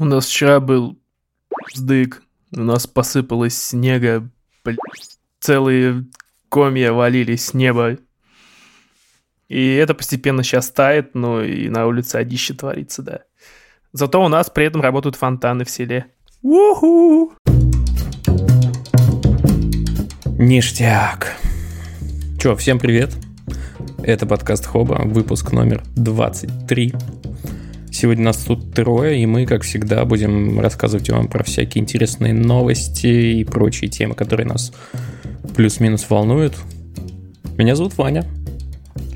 [0.00, 0.96] У нас вчера был
[1.74, 2.22] сдык,
[2.54, 4.30] у нас посыпалось снега,
[4.64, 4.78] блядь,
[5.40, 6.04] целые
[6.48, 7.98] комья валились с неба.
[9.48, 13.22] И это постепенно сейчас тает, но и на улице одище творится, да.
[13.92, 16.06] Зато у нас при этом работают фонтаны в селе.
[16.42, 17.32] Уху!
[20.38, 21.34] Ништяк.
[22.40, 23.16] Чё, всем привет.
[24.04, 26.94] Это подкаст Хоба, выпуск номер 23.
[28.00, 33.08] Сегодня нас тут трое, и мы, как всегда, будем рассказывать вам про всякие интересные новости
[33.08, 34.72] и прочие темы, которые нас
[35.56, 36.54] плюс-минус волнуют.
[37.56, 38.24] Меня зовут Ваня.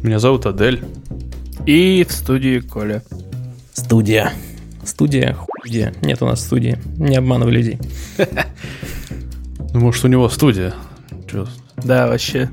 [0.02, 0.82] Меня зовут Адель.
[1.64, 3.04] И в студии Коля.
[3.72, 4.32] Студия.
[4.84, 5.92] Студия, хуйня.
[6.02, 6.76] Нет у нас студии.
[6.96, 7.78] Не обманывай людей.
[9.74, 10.74] Ну, может, у него студия.
[11.76, 12.50] Да, вообще.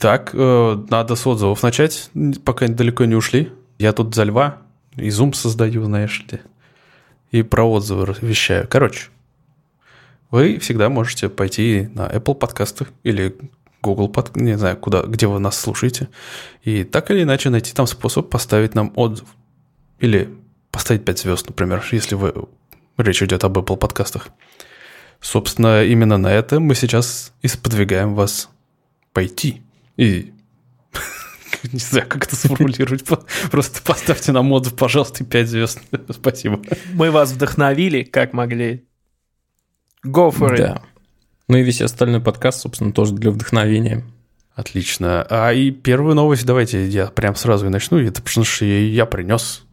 [0.00, 2.08] Итак, э, надо с отзывов начать,
[2.44, 3.50] пока далеко не ушли.
[3.80, 4.58] Я тут за льва,
[4.94, 6.38] и зум создаю, знаешь ли.
[7.32, 8.68] И про отзывы вещаю.
[8.70, 9.08] Короче,
[10.30, 13.36] вы всегда можете пойти на Apple подкасты или
[13.82, 16.08] Google под, не знаю, куда, где вы нас слушаете,
[16.62, 19.26] и так или иначе найти там способ поставить нам отзыв.
[19.98, 20.32] Или
[20.70, 22.46] поставить 5 звезд, например, если вы,
[22.98, 24.28] речь идет об Apple подкастах.
[25.20, 28.48] Собственно, именно на это мы сейчас и сподвигаем вас
[29.12, 29.62] пойти.
[29.98, 30.32] И
[31.72, 33.04] не знаю, как это сформулировать.
[33.50, 35.80] Просто поставьте нам отзыв, пожалуйста, 5 звезд.
[36.10, 36.62] Спасибо.
[36.94, 38.86] Мы вас вдохновили, как могли.
[40.06, 40.58] Go for it.
[40.58, 40.82] Да.
[41.48, 44.04] Ну и весь остальной подкаст, собственно, тоже для вдохновения.
[44.54, 45.26] Отлично.
[45.28, 47.98] А и первую новость давайте я прям сразу и начну.
[47.98, 49.64] Это потому что я принес.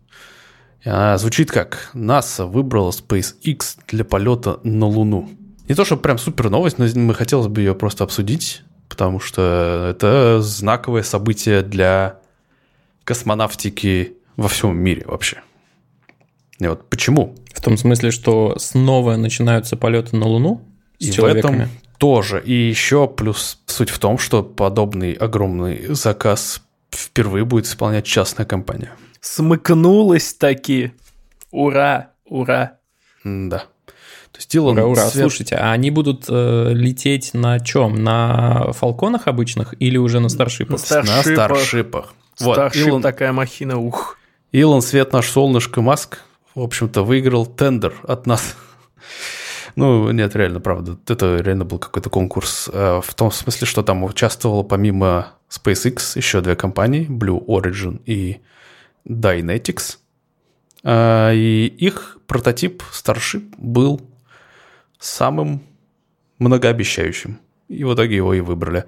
[0.83, 5.29] Она звучит как НАСА выбрала SpaceX для полета на Луну.
[5.67, 9.87] Не то, что прям супер новость, но мы хотелось бы ее просто обсудить потому что
[9.91, 12.19] это знаковое событие для
[13.03, 15.41] космонавтики во всем мире вообще.
[16.59, 17.35] И вот почему?
[17.53, 20.61] В том смысле, что снова начинаются полеты на Луну
[20.99, 21.55] с И человеками?
[21.57, 22.41] в этом тоже.
[22.43, 28.91] И еще плюс суть в том, что подобный огромный заказ впервые будет исполнять частная компания.
[29.21, 30.91] Смыкнулась таки.
[31.51, 32.77] Ура, ура.
[33.23, 33.65] Да.
[34.35, 35.01] То есть Илон Ура, ура.
[35.07, 38.03] Свет- Слушайте, а они будут э, лететь на чем?
[38.03, 40.71] На фалконах обычных или уже на старшипах?
[40.89, 41.33] На на Старшипах.
[41.57, 42.13] старшипах.
[42.41, 44.17] Вот, Старшип Илон, такая махина, ух.
[44.51, 46.19] Илон Свет, наш солнышко Маск,
[46.53, 48.55] в общем-то, выиграл тендер от нас.
[49.77, 50.97] Ну, нет, реально, правда.
[51.07, 52.69] Это реально был какой-то конкурс.
[52.71, 58.39] э, В том смысле, что там участвовало помимо SpaceX еще две компании, Blue Origin и
[59.05, 59.97] Dynetics.
[60.83, 63.99] А, И их прототип Starship был
[65.05, 65.63] самым
[66.39, 67.39] многообещающим.
[67.67, 68.85] И в итоге его и выбрали.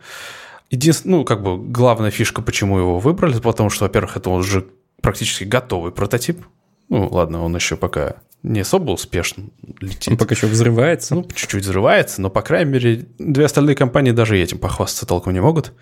[0.70, 4.68] Единственное, ну, как бы главная фишка, почему его выбрали, потому что, во-первых, это уже
[5.02, 6.46] практически готовый прототип.
[6.90, 9.46] Ну, ладно, он еще пока не особо успешно
[9.80, 10.10] летит.
[10.10, 11.16] Он пока еще взрывается.
[11.16, 15.42] Ну, чуть-чуть взрывается, но, по крайней мере, две остальные компании даже этим похвастаться толком не
[15.42, 15.74] могут.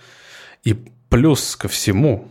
[0.63, 0.73] И
[1.09, 2.27] плюс ко всему,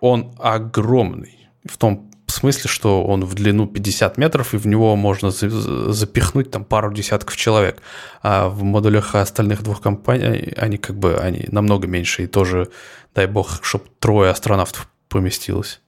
[0.00, 1.48] он огромный.
[1.64, 2.10] В том
[2.46, 6.92] смысле, что он в длину 50 метров, и в него можно за- запихнуть там пару
[6.92, 7.82] десятков человек.
[8.22, 12.68] А в модулях остальных двух компаний, они как бы, они намного меньше, и тоже,
[13.14, 15.80] дай бог, чтобы трое астронавтов поместилось.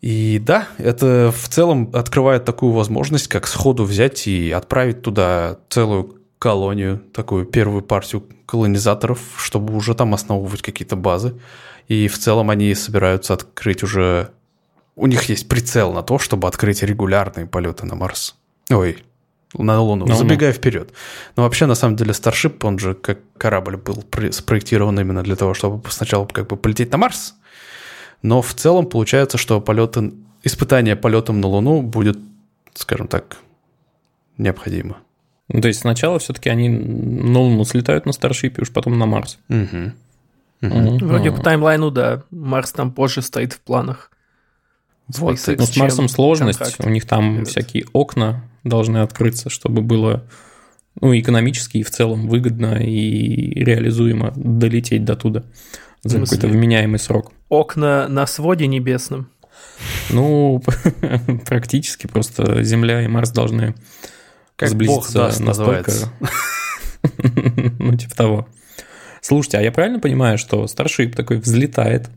[0.00, 6.22] И да, это в целом открывает такую возможность, как сходу взять и отправить туда целую
[6.40, 11.38] колонию, такую первую партию колонизаторов, чтобы уже там основывать какие-то базы.
[11.88, 14.30] И в целом они собираются открыть уже...
[14.94, 18.34] У них есть прицел на то, чтобы открыть регулярные полеты на Марс.
[18.70, 18.98] Ой,
[19.54, 20.18] на Луну, Ну-ну.
[20.18, 20.92] забегая вперед.
[21.36, 25.54] Но вообще, на самом деле, Старшип, он же как корабль был спроектирован именно для того,
[25.54, 27.34] чтобы сначала как бы полететь на Марс,
[28.22, 30.12] но в целом получается, что полеты,
[30.42, 32.18] испытание полетом на Луну будет,
[32.74, 33.38] скажем так,
[34.38, 34.98] необходимо.
[35.48, 39.38] Ну, то есть сначала все-таки они на Луну слетают на старшипе, уж потом на Марс.
[39.48, 39.94] Мгм.
[40.62, 40.98] Мгм.
[41.06, 42.22] Вроде Ну, по таймлайну, да.
[42.30, 44.10] Марс там позже стоит в планах.
[45.08, 46.58] Вот, SpaceX Ну, с Марсом сложность.
[46.58, 47.48] контракт У них там берет.
[47.48, 50.24] всякие окна должны открыться, чтобы было
[51.00, 55.42] ну, экономически и в целом выгодно и реализуемо долететь до туда
[56.04, 57.32] за какой-то вменяемый срок.
[57.48, 59.28] Окна на своде небесном.
[60.10, 60.62] Ну,
[61.46, 63.74] практически просто Земля и Марс должны
[64.56, 65.90] Как сблизиться бог даст, настолько...
[65.90, 66.12] называется.
[67.78, 68.48] ну, типа того.
[69.22, 72.10] Слушайте, а я правильно понимаю, что Starship такой взлетает,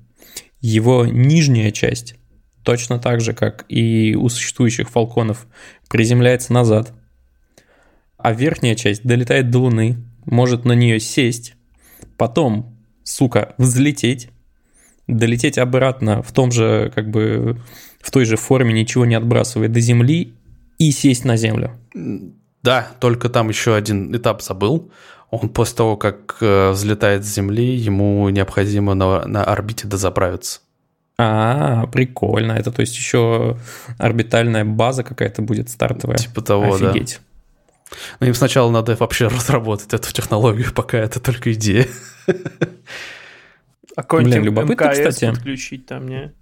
[0.60, 2.16] его нижняя часть
[2.64, 5.46] точно так же, как и у существующих фалконов,
[5.88, 6.94] приземляется назад,
[8.18, 11.54] а верхняя часть долетает до Луны, может на нее сесть,
[12.18, 14.30] потом сука, взлететь,
[15.08, 17.62] долететь обратно в том же, как бы,
[18.02, 20.34] в той же форме, ничего не отбрасывая до земли
[20.80, 21.78] и сесть на землю.
[22.64, 24.92] Да, только там еще один этап забыл.
[25.32, 30.62] Он после того, как э, взлетает с Земли, ему необходимо на, на орбите дозаправиться.
[31.18, 32.54] А, прикольно.
[32.54, 33.58] Это то есть еще
[33.98, 36.18] орбитальная база какая-то будет стартовая.
[36.18, 37.20] Типа того, Офигеть.
[37.20, 37.98] да.
[38.20, 41.88] Ну, им сначала надо вообще разработать эту технологию, пока это только идея.
[43.96, 45.30] А какой-нибудь МКС кстати.
[45.32, 46.34] подключить там, не?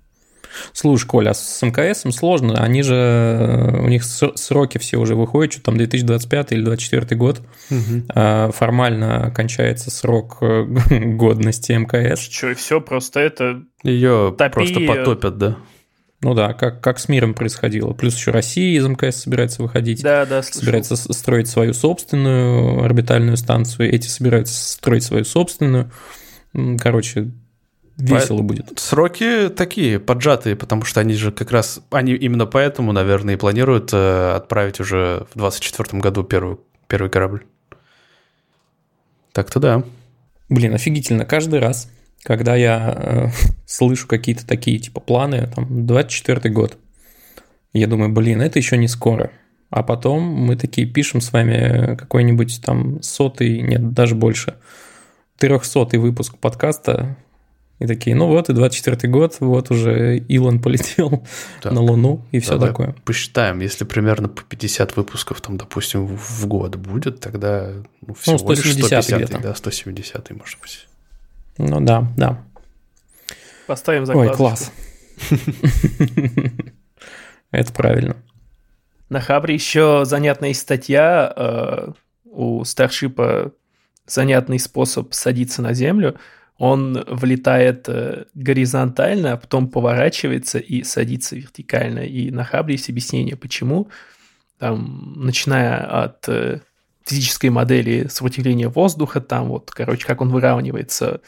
[0.73, 2.61] Слушай, Коля, а с МКС сложно.
[2.61, 7.41] Они же, э, у них сроки все уже выходят, что там 2025 или 2024 год.
[8.09, 12.21] А, Формально кончается срок э, годности МКС.
[12.21, 13.63] Че, и все, просто это...
[13.83, 15.57] Ее Топи просто потопят, да.
[16.23, 17.91] Ну да, как, как с миром происходило.
[17.93, 20.01] Плюс еще Россия из МКС собирается выходить.
[20.01, 20.61] Да, да, слышал.
[20.61, 25.91] собирается строить свою собственную орбитальную станцию, эти собираются строить свою собственную.
[26.79, 27.31] Короче,
[27.97, 28.79] весело будет.
[28.79, 33.91] Сроки такие, поджатые, потому что они же как раз, они именно поэтому, наверное, и планируют
[33.93, 36.57] э, отправить уже в 24 году первый,
[36.87, 37.45] первый корабль.
[39.31, 39.83] Так-то да.
[40.49, 41.25] Блин, офигительно.
[41.25, 41.91] Каждый раз,
[42.23, 43.27] когда я э,
[43.65, 46.77] слышу какие-то такие типа планы, там, 24 год,
[47.73, 49.31] я думаю, блин, это еще не скоро.
[49.71, 54.55] А потом мы такие пишем с вами какой-нибудь там сотый, нет, даже больше,
[55.39, 57.17] трехсотый выпуск подкаста,
[57.83, 61.27] и такие, ну вот и 24 год, вот уже Илон полетел
[61.61, 62.95] Так, на Луну и все давай такое.
[63.03, 67.73] Посчитаем, если примерно по 50 выпусков, там, допустим, в год будет, тогда
[68.07, 69.39] ну, всего лишь 170-й 150 где-то.
[69.39, 70.87] да, 170 может быть.
[71.57, 72.41] Ну да, да.
[73.67, 74.37] Поставим Ой, закладочку.
[74.37, 74.71] класс.
[77.51, 78.15] Это правильно.
[79.09, 81.91] На Хабре еще занятная статья э,
[82.23, 83.51] у Старшипа
[84.07, 86.17] занятный способ садиться на землю.
[86.57, 91.99] Он влетает э, горизонтально, а потом поворачивается и садится вертикально.
[91.99, 93.89] И на Хабре есть объяснение, почему.
[94.59, 96.61] Там, начиная от э,
[97.05, 101.21] физической модели сопротивления воздуха, там вот, короче, как он выравнивается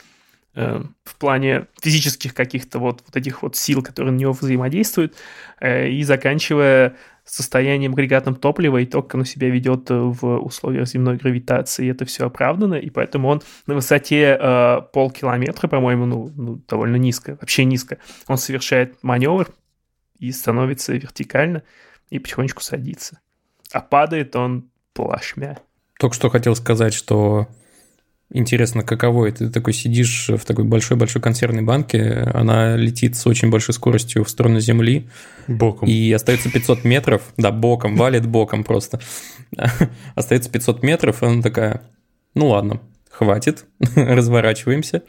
[0.54, 5.16] э, в плане физических каких-то вот, вот этих вот сил, которые на него взаимодействуют,
[5.62, 6.96] и заканчивая
[7.26, 11.90] состоянием агрегатным топлива и то, как оно себя ведет э, в условиях земной гравитации.
[11.90, 17.38] Это все оправдано, и поэтому он на высоте э, полкилометра, по-моему, ну, ну, довольно низко,
[17.42, 19.50] вообще низко, он совершает маневр
[20.20, 21.64] и становится вертикально
[22.10, 23.20] и потихонечку садится.
[23.72, 25.60] А падает он плашмя.
[26.00, 27.48] Только что хотел сказать, что
[28.32, 29.46] интересно, каково это.
[29.46, 34.30] Ты такой сидишь в такой большой-большой консервной банке, она летит с очень большой скоростью в
[34.30, 35.08] сторону Земли,
[35.48, 35.88] Боком.
[35.88, 39.00] и остается 500 метров, да, боком, валит боком просто.
[40.16, 41.82] Остается 500 метров, и она такая,
[42.34, 45.04] ну ладно, хватит, разворачиваемся.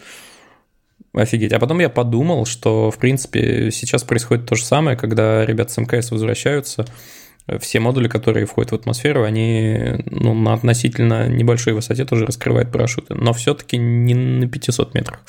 [1.12, 1.54] Офигеть.
[1.54, 5.78] А потом я подумал, что, в принципе, сейчас происходит то же самое, когда ребята с
[5.78, 6.84] МКС возвращаются,
[7.60, 13.14] все модули, которые входят в атмосферу, они ну, на относительно небольшой высоте тоже раскрывают парашюты,
[13.14, 15.20] но все-таки не на 500 метрах,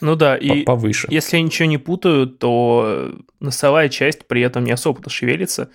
[0.00, 1.08] Ну да, и повыше.
[1.10, 5.70] если я ничего не путаю, то носовая часть при этом не особо-то шевелится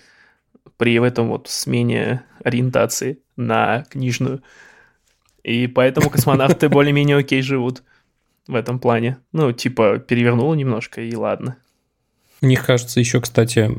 [0.76, 4.42] при этом вот смене ориентации на книжную.
[5.42, 7.82] И поэтому космонавты более-менее окей живут
[8.46, 9.18] в этом плане.
[9.32, 11.56] Ну, типа, перевернуло немножко, и ладно.
[12.40, 13.70] Них, кажется, еще, кстати,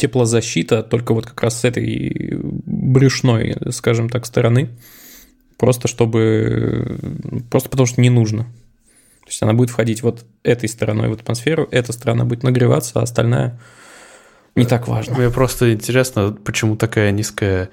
[0.00, 4.70] теплозащита только вот как раз с этой брюшной, скажем так, стороны.
[5.58, 6.98] Просто чтобы...
[7.50, 8.44] Просто потому что не нужно.
[8.44, 13.02] То есть она будет входить вот этой стороной в атмосферу, эта сторона будет нагреваться, а
[13.02, 13.60] остальная
[14.56, 15.16] не так важно.
[15.16, 17.70] Мне просто интересно, почему такая низкая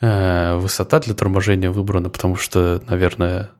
[0.00, 3.50] э, высота для торможения выбрана, потому что, наверное,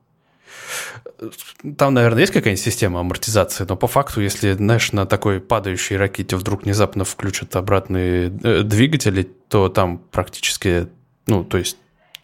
[1.77, 6.35] там, наверное, есть какая-нибудь система амортизации, но по факту, если, знаешь, на такой падающей ракете
[6.35, 10.87] вдруг внезапно включат обратные э, двигатели, то там практически,
[11.27, 11.77] ну, то есть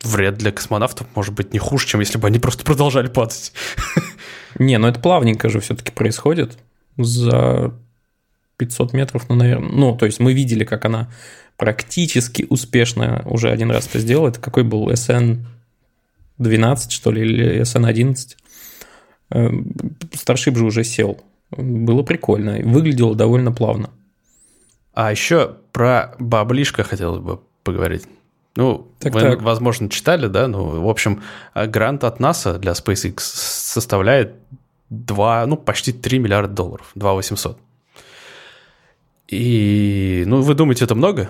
[0.04, 3.54] вред для космонавтов может быть не хуже, чем если бы они просто продолжали падать.
[4.60, 6.58] Не, ну это плавненько же все-таки происходит
[6.98, 7.74] за
[8.58, 9.70] 500 метров, ну, наверное.
[9.70, 11.12] Ну, то есть мы видели, как она
[11.58, 14.30] практически успешно уже один раз это сделала.
[14.30, 15.46] Это какой был SN
[16.40, 18.38] 12, что ли, или SN 11?
[20.14, 21.20] Старшип же уже сел.
[21.52, 22.60] Было прикольно.
[22.64, 23.90] Выглядело довольно плавно.
[24.94, 28.04] А еще про баблишко хотелось бы поговорить.
[28.56, 29.42] Ну, Так, вы, так.
[29.44, 30.48] возможно, читали, да?
[30.48, 31.22] Ну, в общем,
[31.54, 34.34] а, грант от НАСА для SpaceX составляет
[34.90, 37.60] 2, ну, почти 3 миллиарда долларов, 2 800.
[39.28, 41.30] И, ну, вы думаете, это много?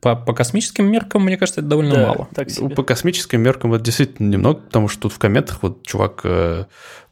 [0.00, 2.28] По, по космическим меркам, мне кажется, это довольно Да, мало.
[2.34, 2.74] так Ну, себе.
[2.74, 6.66] по космическим меркам это действительно немного, потому что тут в комментах вот чувак э,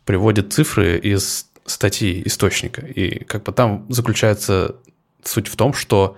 [0.05, 2.83] приводит цифры из статьи источника.
[2.87, 4.77] И как бы там заключается
[5.23, 6.17] суть в том, что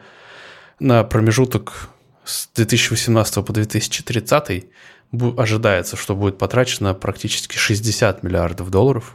[0.80, 1.88] на промежуток
[2.24, 4.64] с 2018 по 2030
[5.12, 9.14] бу- ожидается, что будет потрачено практически 60 миллиардов долларов.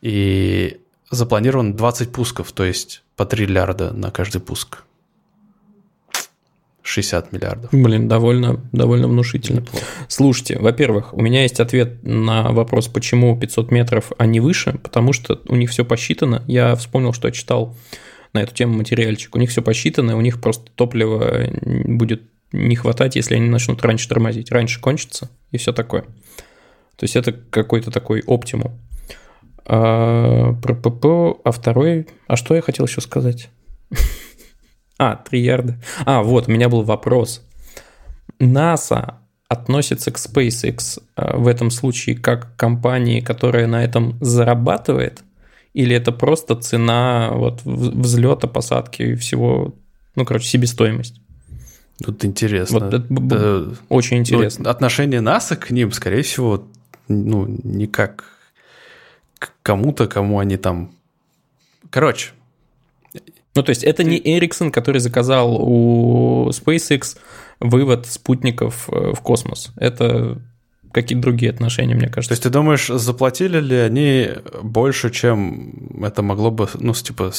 [0.00, 4.84] И запланировано 20 пусков, то есть по 3 миллиарда на каждый пуск.
[6.88, 7.70] 60 миллиардов.
[7.72, 9.60] Блин, довольно, довольно внушительно.
[9.60, 9.84] Неплохо.
[10.08, 15.12] Слушайте, во-первых, у меня есть ответ на вопрос, почему 500 метров, а не выше, потому
[15.12, 16.42] что у них все посчитано.
[16.46, 17.76] Я вспомнил, что я читал
[18.32, 19.34] на эту тему материальчик.
[19.34, 24.08] У них все посчитано, у них просто топлива будет не хватать, если они начнут раньше
[24.08, 24.50] тормозить.
[24.50, 26.02] Раньше кончится, и все такое.
[26.96, 28.80] То есть это какой-то такой оптимум.
[29.66, 32.08] А, про-по-по, а второй...
[32.26, 33.50] А что я хотел еще сказать?
[34.98, 35.78] А, 3 ярда.
[36.04, 37.42] А, вот, у меня был вопрос.
[38.38, 45.22] НАСА относится к SpaceX э, в этом случае как к компании, которая на этом зарабатывает,
[45.72, 49.74] или это просто цена вот взлета, посадки и всего,
[50.16, 51.20] ну, короче, себестоимость?
[52.04, 52.78] Тут интересно.
[52.80, 54.70] Вот это б- б- Э, Очень ну, интересно.
[54.70, 56.64] отношение НАСА к ним, скорее всего,
[57.08, 58.24] ну, не как
[59.38, 60.90] к кому-то, кому они там...
[61.90, 62.30] Короче,
[63.58, 67.16] Ну, то есть это не Ericsson, который заказал у SpaceX
[67.58, 69.72] вывод спутников э, в космос.
[69.74, 70.40] Это
[70.92, 72.34] какие-то другие отношения, мне то кажется.
[72.34, 74.28] есть ты думаешь, заплатили ли они
[74.62, 77.32] больше, чем это могло бы, ну, типа,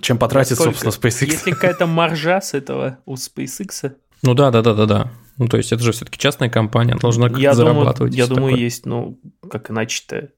[0.00, 0.78] чем потратить, Сколько?
[0.78, 1.26] собственно, SpaceX?
[1.32, 3.92] Есть ли какая-то маржа с этого у SpaceX?
[4.22, 5.10] Ну да, да, да, да, да.
[5.36, 8.14] Ну, то есть это же все-таки частная компания, она должна как-то Я зарабатывать.
[8.14, 8.64] я думаю, такое.
[8.64, 9.20] есть, ну,
[9.50, 10.30] как иначе-то.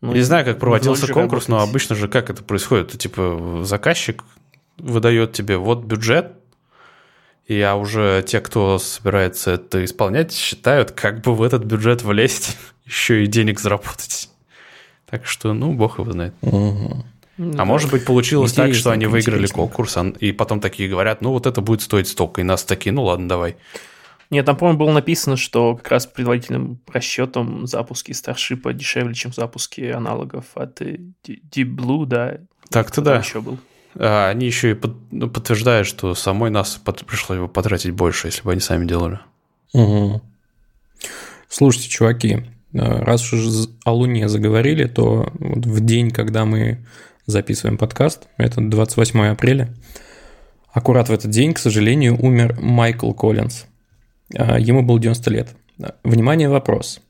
[0.00, 2.92] Ну, Не знаю, как в проводился конкурс, но обычно же как это происходит?
[2.92, 4.24] Ты, типа, заказчик
[4.78, 6.32] выдает тебе вот бюджет,
[7.46, 12.56] и а уже те, кто собирается это исполнять, считают, как бы в этот бюджет влезть,
[12.84, 14.30] еще и денег заработать.
[15.06, 16.34] Так что, ну, бог его знает.
[16.42, 17.04] Ну,
[17.58, 21.30] А может быть, получилось так, что они выиграли конкурс, а- и потом такие говорят, ну,
[21.30, 23.56] вот это будет стоить столько, и нас такие, ну, ладно, давай.
[24.30, 29.82] Нет, там, по-моему, было написано, что как раз предварительным расчетом запуски Старшипа дешевле, чем запуски
[29.82, 32.38] аналогов от э, Deep Blue, да.
[32.70, 33.18] Так-то Кто да.
[33.18, 33.58] еще был.
[33.98, 38.28] А они еще и под- ну, подтверждают, что самой нас под- пришлось бы потратить больше,
[38.28, 39.18] если бы они сами делали.
[39.72, 40.20] Мгм.
[41.48, 46.84] Слушайте, чуваки, э, раз уж о Луне заговорили, то вот в день, когда мы
[47.26, 49.74] записываем подкаст, это 28 апреля,
[50.72, 53.64] аккурат в этот день, к сожалению, умер Майкл Коллинз.
[54.36, 55.56] А, Ему было 90 лет.
[55.82, 57.00] А, Внимание, вопрос.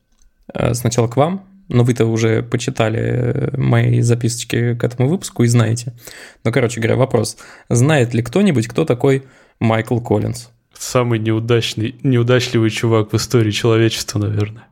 [0.53, 5.47] А, Сначала к вам, но вы-то уже почитали э, мои записочки к этому выпуску и
[5.47, 5.93] знаете.
[6.43, 7.37] Ну, короче говоря, вопрос.
[7.69, 9.23] Знает ли кто-нибудь, кто такой
[9.59, 10.49] Майкл Коллинз?
[10.77, 14.63] Самый неудачный, неудачливый чувак в истории человечества, наверное.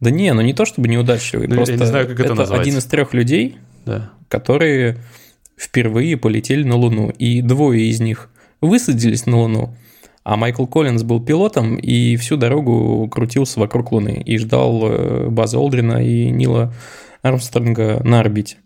[0.00, 2.60] Да не, ну не то чтобы неудачливый, Ну, я просто не знаю, как это назвать.
[2.60, 4.10] один из трех людей, Да.
[4.28, 4.98] которые
[5.58, 8.28] впервые полетели на Луну, и двое из них
[8.60, 9.74] высадились на Луну,
[10.26, 15.58] а Майкл Коллинз был пилотом и всю дорогу крутился вокруг Луны и ждал э, База
[15.58, 16.74] Олдрина и Нила
[17.22, 18.56] Армстронга на орбите.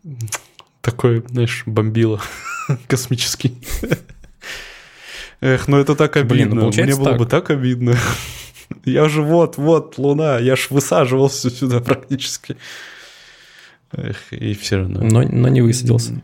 [0.81, 2.19] Такой, знаешь, бомбило
[2.87, 3.59] космический.
[5.43, 6.55] Эх, ну это так Блин, обидно.
[6.55, 7.19] ну, получается Мне было так.
[7.19, 7.95] бы так обидно.
[8.87, 12.57] Я же вот, вот, Луна, я ж высаживался сюда практически.
[13.93, 15.03] Эх, и все равно.
[15.03, 16.15] Но, но не высадился.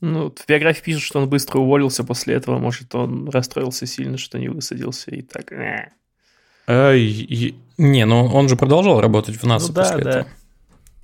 [0.00, 2.58] Ну, в биографии пишут, что он быстро уволился после этого.
[2.58, 5.10] Может, он расстроился сильно, что не высадился.
[5.10, 5.50] И так...
[5.52, 5.90] э.
[6.68, 10.10] Ай, и- Не, но он же продолжал работать в НАСА Ну да, после да.
[10.10, 10.28] этого.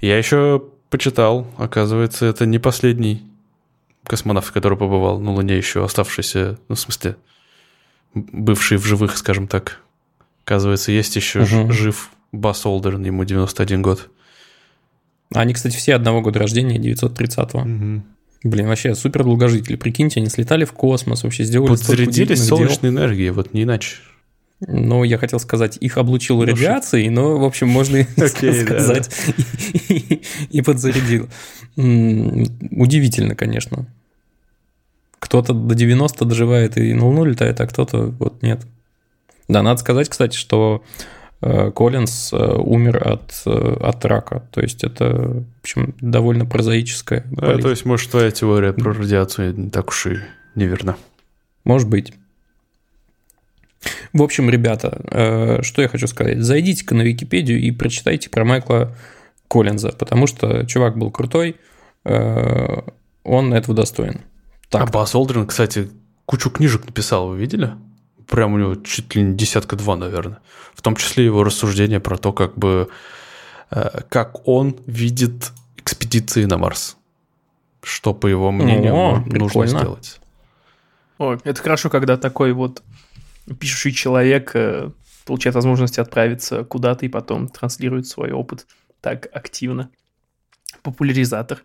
[0.00, 3.22] Я еще почитал, оказывается, это не последний
[4.04, 7.16] космонавт, который побывал на Луне, еще оставшийся, ну, в смысле,
[8.14, 9.80] бывший в живых, скажем так.
[10.44, 11.72] Оказывается, есть еще Мгм.
[11.72, 14.10] жив Бас Олдерн, ему 91 год.
[15.32, 17.64] Они, кстати, все одного года рождения, 930-го.
[18.44, 19.74] Блин, вообще супер долгожители.
[19.76, 22.56] Прикиньте, они слетали в космос, вообще сделали Подзарядились удивительных дел.
[22.58, 23.96] солнечной энергией, вот не иначе.
[24.66, 28.80] Ну, я хотел сказать, их облучил Ну, радиацией, но, в общем, можно и Окей, да,
[28.80, 29.10] сказать,
[29.88, 31.28] и- и подзарядил.
[31.76, 33.86] Удивительно, конечно.
[35.18, 38.60] Кто-то до 90 доживает и на Луну летает, а кто-то вот нет.
[39.48, 40.82] Да, надо сказать, кстати, что
[41.74, 44.48] Коллинз э, умер от, э, от рака.
[44.52, 47.62] То есть это, в общем, довольно прозаическая Да, болезнь.
[47.62, 50.18] то есть, может, твоя теория про радиацию не так уж и
[50.54, 50.96] неверна.
[51.64, 52.12] Может быть.
[54.12, 56.40] В общем, ребята, э, что я хочу сказать.
[56.42, 58.94] Зайдите-ка на Википедию и прочитайте про Майкла
[59.48, 61.56] Коллинза, потому что чувак был крутой,
[62.04, 62.80] э,
[63.24, 64.20] он этого достоин.
[64.70, 65.90] А Так, Бас Олдрин, кстати,
[66.26, 67.72] кучу книжек написал, вы видели?
[68.28, 70.40] Прям у него чуть ли не десятка два, наверное.
[70.74, 72.88] В том числе его рассуждения про то, как бы
[73.70, 76.96] э, как он видит экспедиции на Марс.
[77.82, 79.78] Что, по его мнению, О, нужно прикольно.
[79.78, 80.20] сделать.
[81.18, 82.82] Ой, это хорошо, когда такой вот
[83.58, 84.90] пишущий человек э,
[85.26, 88.66] получает возможность отправиться куда-то и потом транслирует свой опыт
[89.00, 89.90] так активно.
[90.82, 91.62] Популяризатор.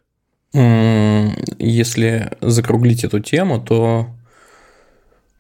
[0.54, 4.10] Если закруглить эту тему, то...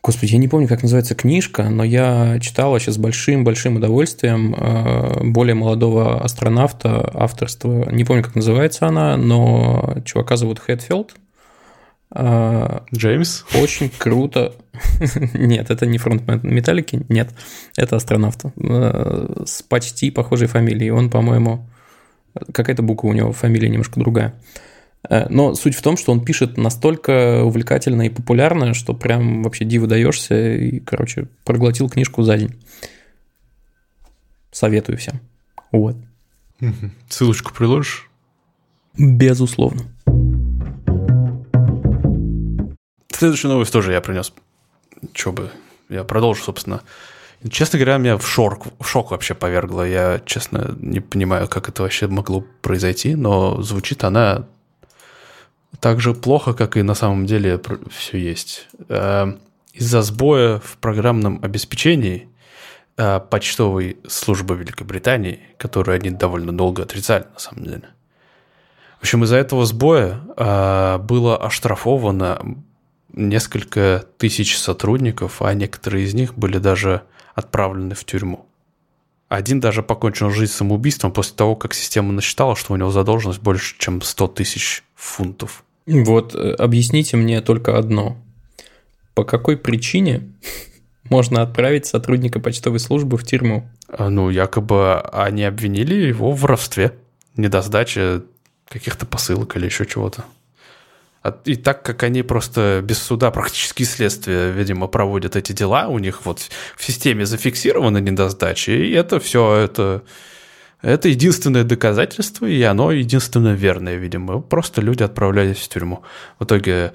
[0.01, 5.23] Господи, я не помню, как называется книжка, но я читал вообще с большим-большим удовольствием э,
[5.25, 7.89] более молодого астронавта авторства.
[7.91, 11.15] Не помню, как называется она, но чувака зовут Хэтфилд.
[12.15, 13.43] Э, Джеймс?
[13.61, 14.55] Очень круто.
[15.33, 17.31] Нет, это не фронтмен Металлики, нет.
[17.75, 18.45] Это астронавт.
[18.55, 20.91] Э, С почти похожей фамилией.
[20.91, 21.67] Он, по-моему,
[22.53, 24.33] какая-то буква у него, фамилия немножко другая.
[25.07, 29.65] Э, Но суть в том, что он пишет настолько увлекательно и популярно, что прям вообще
[29.65, 32.55] диву даешься и, короче, проглотил книжку за день.
[34.51, 35.19] Советую всем.
[35.71, 35.95] Вот.
[37.07, 38.09] Ссылочку приложишь?
[38.97, 39.83] Безусловно.
[43.11, 44.33] Следующую новость тоже я принес.
[45.13, 45.51] Че бы,
[45.89, 46.81] я продолжу, собственно.
[47.49, 49.83] Честно говоря, меня в шок, в шок вообще повергло.
[49.83, 54.47] Я, честно, не понимаю, как это вообще могло произойти, но звучит она
[55.79, 57.59] так же плохо, как и на самом деле
[57.89, 58.67] все есть.
[58.89, 59.33] Э,
[59.73, 62.29] Из-за сбоя в программном обеспечении
[62.97, 67.89] э, почтовой службы Великобритании, которую они довольно долго отрицали, на самом деле.
[68.99, 72.57] В общем, из-за этого сбоя э, было оштрафовано
[73.13, 77.03] несколько тысяч сотрудников, а некоторые из них были даже
[77.35, 78.45] отправлены в тюрьму.
[79.29, 83.75] Один даже покончил жизнь самоубийством после того, как система насчитала, что у него задолженность больше,
[83.77, 85.63] чем 100 тысяч фунтов.
[85.89, 88.17] Вот, э, объясните мне только одно.
[89.15, 90.29] По какой причине
[91.09, 93.69] можно отправить сотрудника почтовой службы в тюрьму?
[93.87, 96.93] А, Ну, якобы они обвинили его в воровстве,
[97.35, 98.21] недосдаче
[98.67, 100.25] каких-то посылок или еще чего-то.
[101.23, 105.99] А- И так как они просто без суда практически следствия, видимо, проводят эти дела, у
[105.99, 106.39] них вот
[106.77, 110.03] в системе зафиксированы недосдачи, и это все, это,
[110.81, 114.41] это единственное доказательство, и оно единственное верное, видимо.
[114.41, 116.03] Просто люди отправлялись в тюрьму.
[116.39, 116.93] В итоге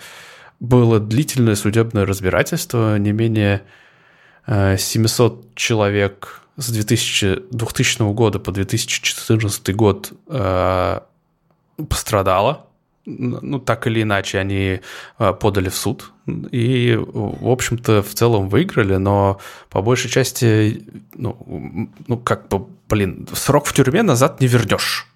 [0.61, 3.62] было длительное судебное разбирательство, не менее
[4.47, 11.01] э, 700 человек с 2000, 2000 года по 2014 год э,
[11.88, 12.63] пострадало.
[13.07, 14.81] Ну, так или иначе, они
[15.19, 16.12] э, подали в суд.
[16.53, 19.38] И, в общем-то, в целом выиграли, но
[19.69, 25.07] по большей части, ну, ну как бы, блин, срок в тюрьме назад не вернешь.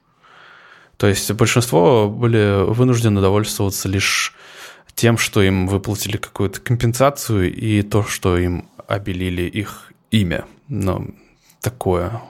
[0.99, 4.35] То есть большинство были вынуждены довольствоваться лишь
[4.95, 10.45] тем, что им выплатили какую-то компенсацию и то, что им обелили их имя.
[10.67, 11.07] Но
[11.61, 12.21] такое.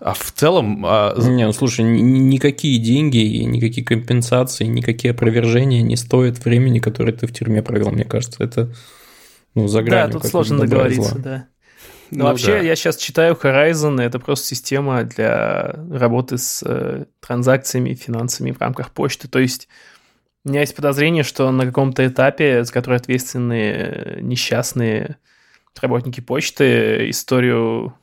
[0.00, 0.84] А в целом...
[0.86, 6.44] а, Не, ну слушай, ни- ни- никакие деньги, и никакие компенсации, никакие опровержения не стоят
[6.44, 8.42] времени, которое ты в тюрьме провел, мне кажется.
[8.44, 8.72] Это
[9.54, 11.22] ну, за Да, гранью тут как-то сложно и договориться, зла.
[11.22, 11.48] да.
[12.10, 12.58] ну Но вообще, да.
[12.58, 18.92] я сейчас читаю Horizon, это просто система для работы с э, транзакциями, финансами в рамках
[18.92, 19.26] почты.
[19.28, 19.68] То есть
[20.44, 25.16] у меня есть подозрение, что на каком-то этапе, за который ответственны э, несчастные
[25.80, 27.94] работники почты, историю,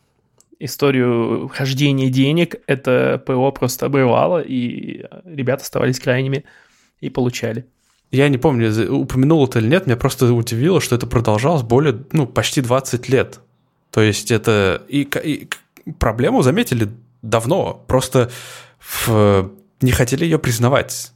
[0.59, 6.45] историю хождения денег это ПО просто обрывало, и ребята оставались крайними
[7.01, 7.65] и получали.
[8.11, 12.27] Я не помню, упомянул это или нет, меня просто удивило, что это продолжалось более, ну,
[12.27, 13.39] почти 20 лет.
[13.91, 14.83] То есть это...
[14.87, 15.49] И, и
[15.99, 16.89] проблему заметили
[17.21, 18.31] давно, просто
[18.79, 21.11] в- не хотели ее признавать.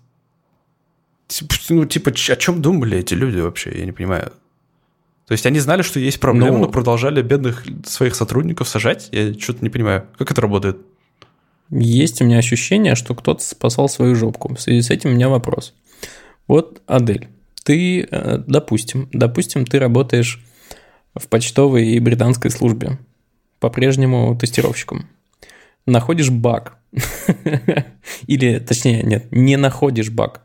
[1.70, 4.34] Ну, типа, о чем думали эти люди вообще, я не понимаю.
[5.30, 9.10] То есть они знали, что есть проблема, Ну- но продолжали бедных своих сотрудников сажать?
[9.12, 10.08] Я что-то не понимаю.
[10.18, 10.78] Как это работает?
[11.70, 14.56] Есть у меня ощущение, что кто-то спасал свою жопку.
[14.56, 15.76] В связи с этим у меня вопрос.
[16.48, 17.28] Вот, Адель,
[17.64, 20.44] ты, э, допустим, допустим, ты работаешь
[21.14, 22.98] в почтовой и британской службе,
[23.60, 25.06] по-прежнему тестировщиком.
[25.86, 26.76] Находишь баг.
[28.26, 30.42] Или, точнее, нет, не находишь баг.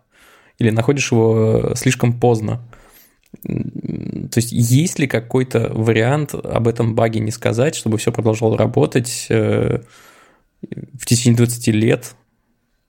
[0.58, 2.60] Или находишь его э, слишком поздно.
[3.42, 9.26] То есть есть ли какой-то вариант об этом баге не сказать, чтобы все продолжало работать
[9.28, 9.80] э,
[10.62, 12.14] в течение 20 лет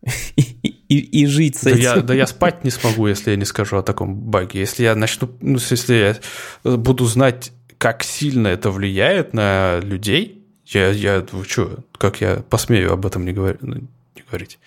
[0.35, 1.81] и, и- и жить с Да этим?
[1.81, 4.59] я, да я спать не смогу, если я не скажу о таком баге.
[4.59, 6.17] Если я начну, ну, если
[6.63, 12.37] я буду знать, как сильно это влияет на людей, я, я вы что, как я
[12.49, 14.59] посмею об этом не, говор- ну, не говорить?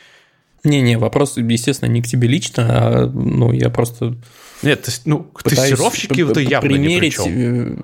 [0.65, 4.17] Не-не, вопрос, естественно, не к тебе лично, а ну, я просто
[4.63, 7.15] Нет, тест- ну, тестировщики это явно примерить.
[7.15, 7.27] чём.
[7.29, 7.77] э,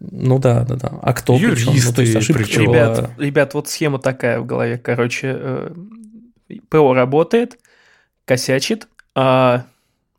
[0.00, 0.92] Ну да, да, да.
[1.02, 1.34] А кто?
[1.34, 2.66] Ну, Юристы то есть ошибка при чём?
[2.66, 4.78] была- Ребят, ребят, вот схема такая в голове.
[4.78, 5.70] Короче, э,
[6.68, 7.58] ПО работает,
[8.24, 9.64] косячит, а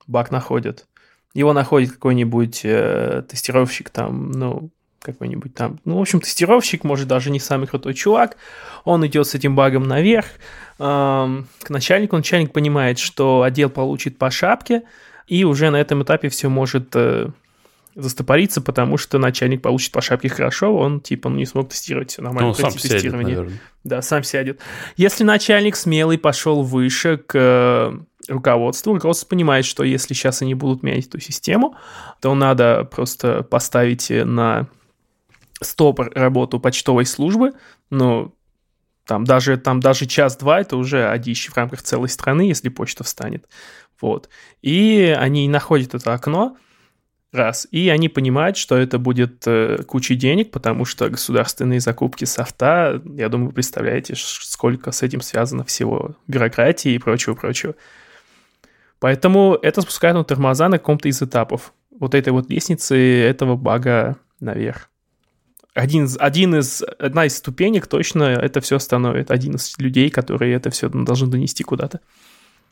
[0.08, 0.86] баг находит.
[1.34, 4.70] Его находит какой-нибудь э, тестировщик там, ну,
[5.02, 8.38] какой-нибудь там, ну, в общем, тестировщик, может, даже не самый крутой чувак,
[8.84, 10.26] он идет с этим багом наверх
[10.78, 14.84] к начальнику, начальник понимает, что отдел получит по шапке,
[15.28, 17.30] и уже на этом этапе все может э,
[17.96, 22.22] застопориться, потому что начальник получит по шапке хорошо, он типа ну, не смог тестировать все
[22.22, 22.50] Ну, нормально.
[22.50, 23.60] он сам сядет, наверное.
[23.84, 24.60] Да, сам сядет.
[24.96, 30.84] Если начальник смелый пошел выше к э, руководству, руководство понимает, что если сейчас они будут
[30.84, 31.76] менять эту систему,
[32.22, 34.68] то надо просто поставить на
[35.62, 37.54] стоп работу почтовой службы,
[37.90, 38.34] ну,
[39.06, 43.48] там даже, там даже час-два это уже одищ в рамках целой страны, если почта встанет.
[44.02, 44.30] Вот.
[44.62, 46.58] И они находят это окно,
[47.32, 53.02] раз, и они понимают, что это будет э, куча денег, потому что государственные закупки софта,
[53.06, 57.76] я думаю, вы представляете, сколько с этим связано всего бюрократии и прочего-прочего.
[59.00, 64.18] Поэтому это спускает на тормоза на каком-то из этапов вот этой вот лестницы этого бага
[64.40, 64.90] наверх.
[65.74, 69.30] Один из, один из, одна из ступенек точно это все остановит.
[69.30, 72.00] Один из людей, которые это все должны донести куда-то.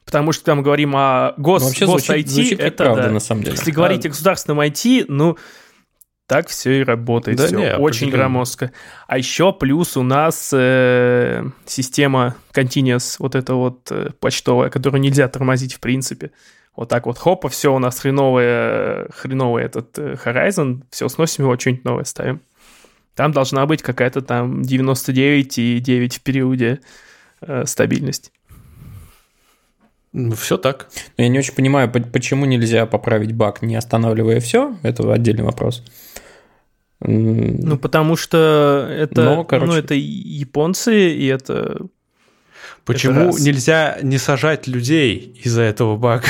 [0.05, 3.11] Потому что там говорим о гос, Ну, вообще гос звучит, IT, звучит это правда, да.
[3.11, 3.55] на самом деле.
[3.57, 5.37] Если говорить о государственном IT, ну,
[6.27, 7.37] так все и работает.
[7.37, 8.71] Да всё не, очень громоздко.
[9.07, 15.27] А еще плюс у нас э, система Continuous, вот эта вот э, почтовая, которую нельзя
[15.27, 16.31] тормозить в принципе.
[16.75, 21.57] Вот так вот, хопа, все, у нас хреновый, хреновый этот э, Horizon, все, сносим его,
[21.57, 22.41] что-нибудь новое ставим.
[23.15, 26.81] Там должна быть какая-то там 99,9 в периоде
[27.41, 28.31] э, стабильность.
[30.17, 30.87] Ну, все так.
[31.17, 34.77] Но Я не очень понимаю, по- почему нельзя поправить баг, не останавливая все.
[34.81, 35.83] Это отдельный вопрос.
[37.01, 41.81] Ну, потому что это, Но, ну, короче- это и японцы, и это
[42.85, 43.39] Почему раз.
[43.41, 46.23] нельзя не сажать людей из-за этого бага?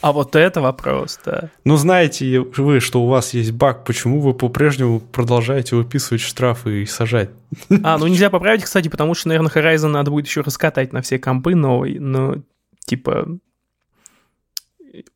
[0.00, 1.50] А вот это вопрос, да.
[1.64, 6.86] Ну, знаете вы, что у вас есть баг, почему вы по-прежнему продолжаете выписывать штрафы и
[6.86, 7.28] сажать?
[7.82, 11.18] А, ну нельзя поправить, кстати, потому что, наверное, Horizon надо будет еще раскатать на все
[11.18, 12.36] компы новый, но,
[12.86, 13.38] типа,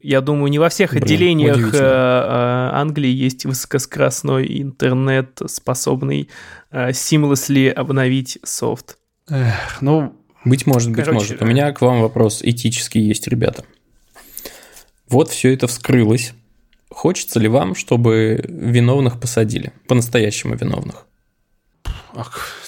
[0.01, 6.29] я думаю, не во всех Блин, отделениях э, э, Англии есть высокоскоростной интернет, способный
[6.71, 8.99] э, seamlessly обновить софт.
[9.29, 11.43] Эх, ну, Быть может, быть Короче, может.
[11.43, 13.65] У меня к вам вопрос этический есть, ребята.
[15.09, 16.35] Вот все это вскрылось.
[16.91, 19.73] Хочется ли вам, чтобы виновных посадили?
[19.89, 21.07] По-настоящему виновных.
[22.15, 22.61] ах,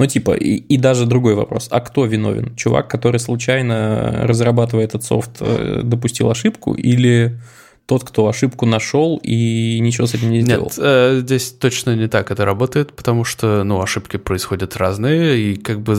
[0.00, 1.68] Ну, типа, и, и даже другой вопрос.
[1.70, 2.56] А кто виновен?
[2.56, 6.72] Чувак, который случайно, разрабатывая этот софт, э, допустил ошибку?
[6.72, 7.38] Или
[7.84, 10.64] тот, кто ошибку нашел и ничего с этим не сделал?
[10.64, 15.56] Нет, э, здесь точно не так это работает, потому что, ну, ошибки происходят разные, и
[15.56, 15.98] как бы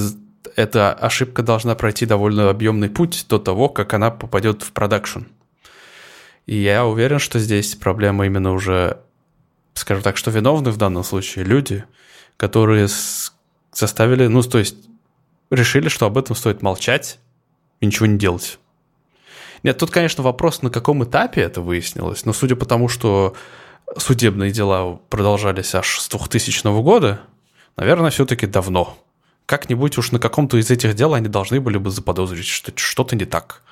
[0.56, 5.26] эта ошибка должна пройти довольно объемный путь до того, как она попадет в продакшн.
[6.48, 8.98] И я уверен, что здесь проблема именно уже,
[9.76, 11.84] скажем так, что виновны в данном случае люди,
[12.38, 12.88] которые
[13.74, 14.76] заставили, ну, то есть
[15.50, 17.20] решили, что об этом стоит молчать
[17.80, 18.60] и ничего не делать.
[19.64, 23.36] Нет, тут, конечно, вопрос, на каком этапе это выяснилось, но судя по тому, что
[23.98, 27.22] судебные дела продолжались аж с 2000 года,
[27.78, 28.98] наверное, все-таки давно.
[29.46, 33.26] Как-нибудь уж на каком-то из этих дел они должны были бы заподозрить, что что-то не
[33.26, 33.64] так.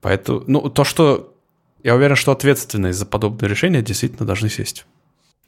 [0.00, 1.34] Поэтому, ну, то, что
[1.82, 4.86] я уверен, что ответственность за подобные решения действительно должны сесть.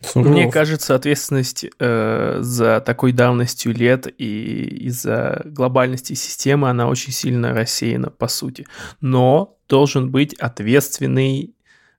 [0.04, 0.28] Сурово.
[0.28, 7.52] Мне кажется, ответственность э, за такой давностью лет и из-за глобальности системы, она очень сильно
[7.52, 8.66] рассеяна, по сути.
[9.00, 11.54] Но должен быть ответственный,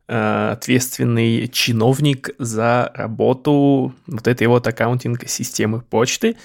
[0.07, 6.35] э, ответственный чиновник за работу вот этой вот аккаунтинг-системы почты.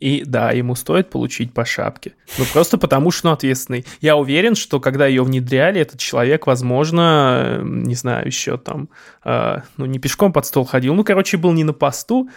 [0.00, 2.14] И да, ему стоит получить по шапке.
[2.38, 3.84] Ну, просто потому что он ответственный.
[4.00, 8.88] Я уверен, что когда ее внедряли, этот человек, возможно, э, не знаю, еще там,
[9.24, 10.94] э, ну, не пешком под стол ходил.
[10.94, 12.30] Ну, короче, был не на посту,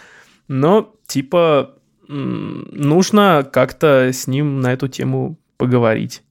[0.46, 1.74] но, типа,
[2.06, 6.22] нужно как-то с ним на эту тему поговорить.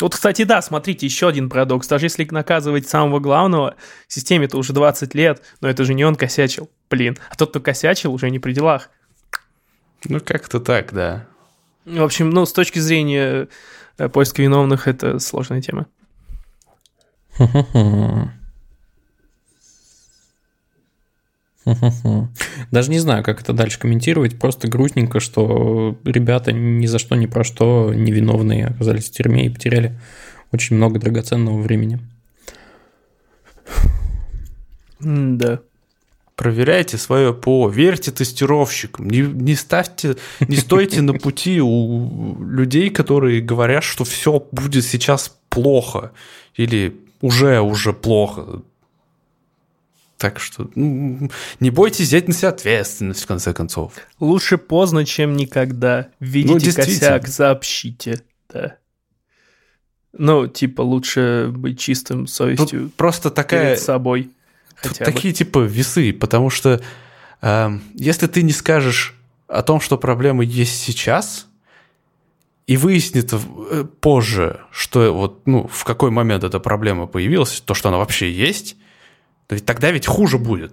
[0.00, 1.86] Вот, кстати, да, смотрите, еще один парадокс.
[1.86, 3.76] Даже если наказывать самого главного,
[4.08, 7.16] системе-то уже 20 лет, но это же не он косячил, блин.
[7.30, 8.90] А тот, кто косячил, уже не при делах.
[10.06, 11.26] Ну, как-то так, да.
[11.84, 13.48] В общем, ну, с точки зрения
[13.98, 15.86] э, поиска виновных, это сложная тема.
[22.70, 24.38] Даже не знаю, как это дальше комментировать.
[24.38, 29.50] Просто грустненько, что ребята ни за что, ни про что невиновные оказались в тюрьме и
[29.50, 29.98] потеряли
[30.52, 32.00] очень много драгоценного времени.
[35.00, 35.60] Да.
[36.36, 43.40] Проверяйте свое ПО, верьте тестировщикам, не, не ставьте, не стойте на пути у людей, которые
[43.40, 46.10] говорят, что все будет сейчас плохо
[46.54, 48.62] или уже уже плохо.
[50.18, 53.92] Так что ну, не бойтесь взять на себя ответственность, в конце концов.
[54.18, 56.08] Лучше поздно, чем никогда.
[56.18, 58.22] Видите ну, косяк, сообщите.
[58.52, 58.76] Да.
[60.12, 62.84] Ну, типа, лучше быть чистым совестью.
[62.84, 63.74] Тут просто такая...
[63.74, 64.30] Перед собой.
[64.88, 65.38] Тут такие, бы.
[65.38, 66.80] типа, весы, потому что
[67.42, 69.14] э, если ты не скажешь
[69.48, 71.46] о том, что проблемы есть сейчас,
[72.66, 77.88] и выяснится э, позже, что вот, ну, в какой момент эта проблема появилась, то, что
[77.88, 78.76] она вообще есть,
[79.46, 80.72] то ведь тогда ведь хуже будет.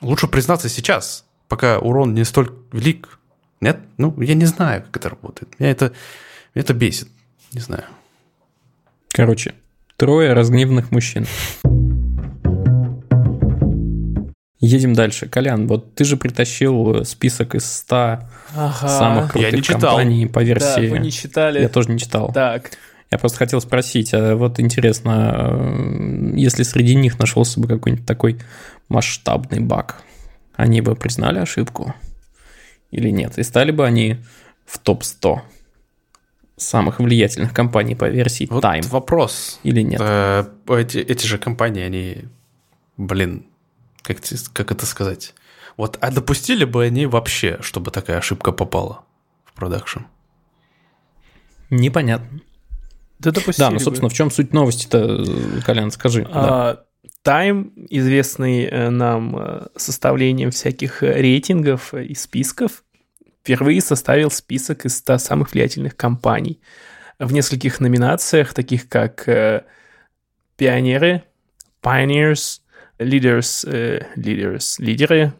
[0.00, 3.18] Лучше признаться сейчас, пока урон не столь велик.
[3.60, 3.80] Нет?
[3.98, 5.58] Ну, я не знаю, как это работает.
[5.58, 5.86] Меня это,
[6.54, 7.08] меня это бесит.
[7.52, 7.84] Не знаю.
[9.12, 9.54] Короче,
[9.96, 11.26] трое разгневанных мужчин.
[14.62, 15.28] Едем дальше.
[15.28, 17.96] Колян, вот ты же притащил список из 100
[18.54, 18.88] ага.
[18.88, 19.80] самых крутых Я не читал.
[19.80, 20.86] компаний по версии.
[20.86, 21.60] Да, вы не читали.
[21.60, 22.32] Я тоже не читал.
[22.32, 22.70] Так.
[23.10, 28.38] Я просто хотел спросить, а вот интересно, если среди них нашелся бы какой-нибудь такой
[28.88, 30.00] масштабный баг,
[30.54, 31.94] они бы признали ошибку
[32.92, 33.38] или нет?
[33.38, 34.18] И стали бы они
[34.64, 35.40] в топ-100
[36.56, 38.88] самых влиятельных компаний по версии вот Time?
[38.90, 39.58] вопрос.
[39.64, 40.00] Или нет?
[40.00, 42.18] Э, эти, эти же компании, они,
[42.96, 43.46] блин,
[44.02, 44.18] как,
[44.52, 45.34] как это сказать?
[45.76, 49.04] Вот, а допустили бы они вообще, чтобы такая ошибка попала
[49.44, 50.00] в продакшн?
[51.70, 52.40] Непонятно.
[53.18, 55.24] Да, допустили да, ну, собственно, в чем суть новости-то,
[55.64, 56.26] Колян, скажи.
[56.30, 56.84] А, да.
[57.24, 62.82] Time, известный э, нам э, составлением всяких рейтингов и списков,
[63.40, 66.60] впервые составил список из 100 самых влиятельных компаний
[67.18, 69.64] в нескольких номинациях, таких как э,
[70.56, 71.22] пионеры,
[71.82, 72.61] pioneers,
[73.04, 75.32] leaders, э, leaders, лидеры,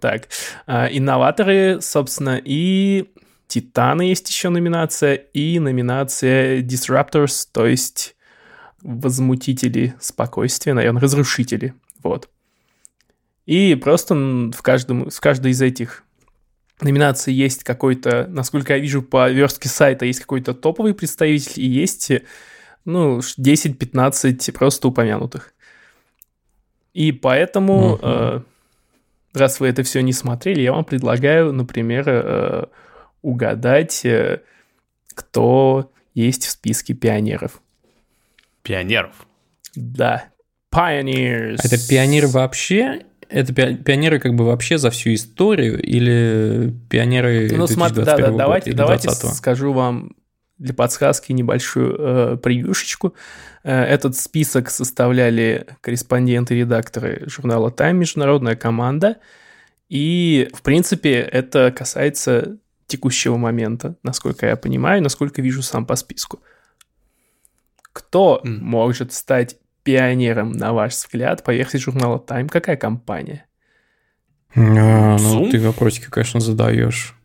[0.00, 0.28] так,
[0.66, 3.10] э, инноваторы, собственно, и
[3.48, 8.16] Титаны есть еще номинация, и номинация Disruptors, то есть
[8.82, 12.28] возмутители спокойствия, наверное, разрушители, вот.
[13.46, 16.02] И просто в, каждом, в каждой из этих
[16.80, 22.10] номинаций есть какой-то, насколько я вижу по верстке сайта, есть какой-то топовый представитель, и есть,
[22.84, 25.54] ну, 10-15 просто упомянутых.
[26.96, 28.42] И поэтому, uh-huh.
[29.34, 32.64] э, раз вы это все не смотрели, я вам предлагаю, например, э,
[33.20, 34.40] угадать, э,
[35.14, 37.60] кто есть в списке пионеров.
[38.62, 39.26] Пионеров?
[39.74, 40.24] Да.
[40.74, 41.58] Pioneers.
[41.62, 43.02] Это пионеры вообще?
[43.28, 48.36] Это пионеры как бы вообще за всю историю или пионеры ну, 2021 смотри, да, да,
[48.38, 50.16] давайте, давайте скажу вам
[50.58, 53.14] для подсказки небольшую э, превьюшечку.
[53.62, 59.18] Э, этот список составляли корреспонденты и редакторы журнала Time, международная команда.
[59.88, 66.40] И, в принципе, это касается текущего момента, насколько я понимаю, насколько вижу сам по списку.
[67.92, 68.58] Кто mm.
[68.60, 72.48] может стать пионером, на ваш взгляд, по версии журнала Time?
[72.48, 73.46] Какая компания?
[74.54, 77.15] А, ну, ты вопросики, конечно, задаешь.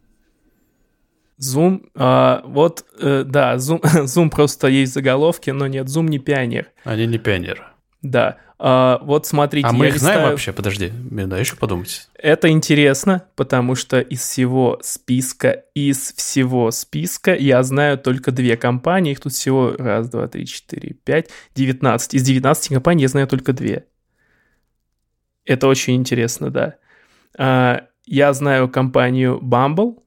[1.41, 6.69] Zoom, а, вот, э, да, Zoom, Zoom просто есть заголовки, но нет, Zoom не пионер.
[6.83, 7.63] Они не пионеры.
[8.01, 9.67] Да, а, вот смотрите.
[9.67, 10.13] А мы их листаю...
[10.13, 10.53] знаем вообще?
[10.53, 12.07] Подожди, мне дай еще подумать.
[12.13, 19.13] Это интересно, потому что из всего списка, из всего списка я знаю только две компании.
[19.13, 22.13] Их тут всего раз, два, три, четыре, пять, девятнадцать.
[22.13, 23.85] Из девятнадцати компаний я знаю только две.
[25.43, 26.75] Это очень интересно, да.
[27.35, 29.97] А, я знаю компанию Bumble,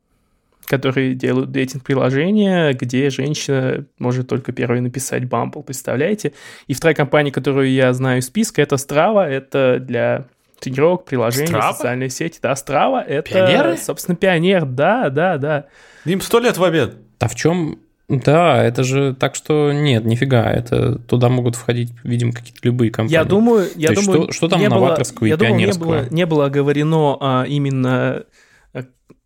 [0.67, 6.33] которые делают дейтинг-приложения, где женщина может только первой написать Bumble, представляете?
[6.67, 10.27] И вторая компания, которую я знаю из списка, это Strava, это для
[10.61, 11.73] тренировок, приложений, Strava?
[11.73, 12.39] социальные сети.
[12.43, 13.77] Да, Strava— это, Пионеры?
[13.77, 15.67] собственно, пионер, да, да, да.
[16.05, 16.97] Им сто лет в обед.
[17.21, 22.33] А в чем да, это же так что нет, нифига, это туда могут входить, видимо,
[22.33, 23.15] какие-то любые компании.
[23.15, 25.95] Я думаю, я То думаю, что, что там новаторского я и думаю, пионерского?
[25.95, 28.25] Не было, не было оговорено а, именно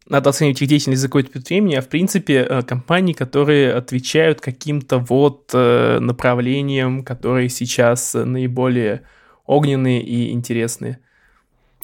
[0.09, 4.41] надо оценивать их деятельность за какой-то период времени, а в принципе э, компании, которые отвечают
[4.41, 9.03] каким-то вот э, направлениям, которые сейчас наиболее
[9.45, 11.01] огненные и интересные.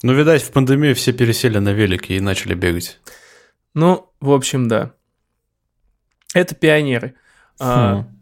[0.02, 3.00] Ну, видать, в пандемию все пересели на велики и начали бегать.
[3.74, 4.92] Ну, в общем, да.
[6.34, 7.14] Это пионеры.
[7.60, 8.13] А, хм.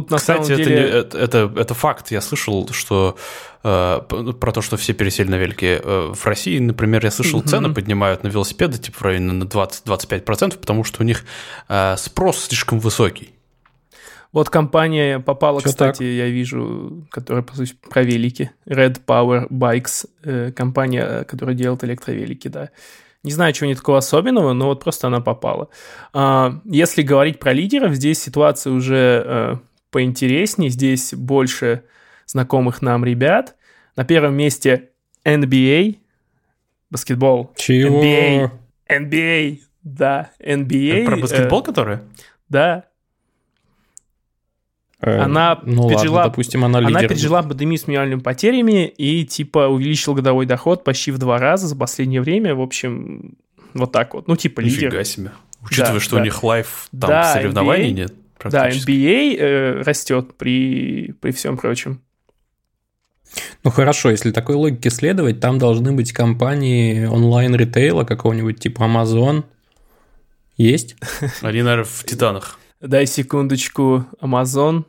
[0.00, 0.82] Тут на Кстати, самом это, деле...
[0.82, 2.10] не- это, это, это факт.
[2.10, 3.16] Я слышал, что
[3.62, 5.80] э, п- про то, что все пересели на велики.
[5.84, 7.48] Э, в России, например, я слышал, Мгм.
[7.48, 11.24] цены поднимают на велосипеды типа в районе на 20-25%, потому что у них
[11.68, 13.34] э, спрос слишком высокий.
[14.32, 16.06] Вот компания попала, Чё кстати, так?
[16.06, 18.50] я вижу, которая по сути про велики.
[18.66, 22.70] Red Power Bikes, э, компания, э, которая делает электровелики, да.
[23.24, 25.68] Не знаю, чего не такого особенного, но вот просто она попала.
[26.12, 29.60] А, Если говорить про лидеров, здесь ситуация уже
[29.92, 30.70] э, поинтереснее.
[30.70, 31.84] Здесь больше
[32.26, 33.56] знакомых нам ребят.
[33.96, 34.90] На первом месте
[35.24, 35.98] NBA,
[36.90, 37.52] баскетбол.
[37.56, 38.02] Чего?
[38.02, 38.50] NBA.
[38.88, 41.04] NBA, да, NBA.
[41.04, 41.98] про э, баскетбол, который?
[42.48, 42.84] да,
[45.04, 49.66] Э, Она ну пережила- ладно, допустим, она, Она пережила пандемию с минимальными потерями и, типа,
[49.66, 52.54] увеличила годовой доход почти в два раза за последнее время.
[52.54, 53.34] В общем,
[53.74, 54.28] вот так вот.
[54.28, 54.90] Ну, типа, лидер.
[54.90, 55.32] Нифига себе.
[55.60, 56.20] Учитывая, Да, что да.
[56.22, 57.94] у них лайф там Да, соревнований NBA.
[57.94, 58.14] нет
[58.50, 58.68] Да.
[58.68, 62.00] NBA э, растет при, при всем прочем.
[63.64, 69.44] Ну хорошо, если такой логике следовать, там должны быть компании онлайн-ритейла какого-нибудь типа Amazon.
[70.56, 70.96] Есть?
[71.42, 72.58] Они, наверное, в Титанах.
[72.80, 74.06] Дай секундочку.
[74.20, 74.84] Amazon.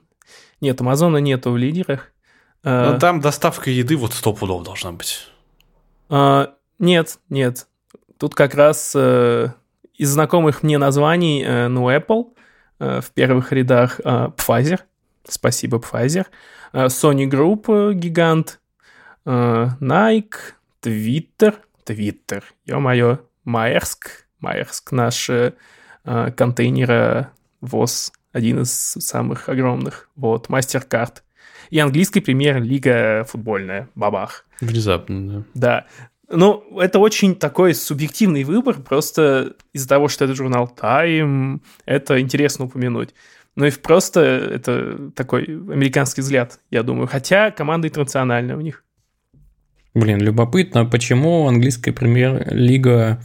[0.61, 2.11] Нет, Амазона нету в лидерах.
[2.63, 5.27] Э, Ну, там доставка еды вот сто пудов должна быть.
[6.09, 7.67] А, нет, нет.
[8.17, 9.49] Тут как раз э,
[9.95, 12.32] из знакомых мне названий, э, ну, Apple
[13.01, 14.79] в первых рядах э, Pfizer.
[15.27, 16.25] Спасибо, Pfizer.
[16.73, 18.59] Э, Sony Group, э, гигант.
[19.25, 20.35] Э, Nike,
[20.81, 21.55] Twitter.
[21.85, 23.19] Twitter, ё-моё.
[23.43, 24.25] Маерск.
[24.39, 25.53] Маерск, наш э,
[26.05, 28.11] э, контейнеровоз.
[28.31, 30.09] Один из самых огромных.
[30.15, 31.21] Вот, MasterCard.
[31.69, 33.89] И английский премьер-лига футбольная.
[33.95, 34.45] Бабах.
[34.59, 35.43] Внезапно, да.
[35.53, 35.85] Да.
[36.29, 42.65] Ну, это очень такой субъективный выбор, просто из-за того, что это журнал Time, это интересно
[42.65, 43.13] упомянуть.
[43.55, 47.07] Ну и просто это такой американский взгляд, я думаю.
[47.07, 48.83] Хотя команда интернациональная у них.
[49.93, 53.21] Блин, любопытно, почему английская премьер-лига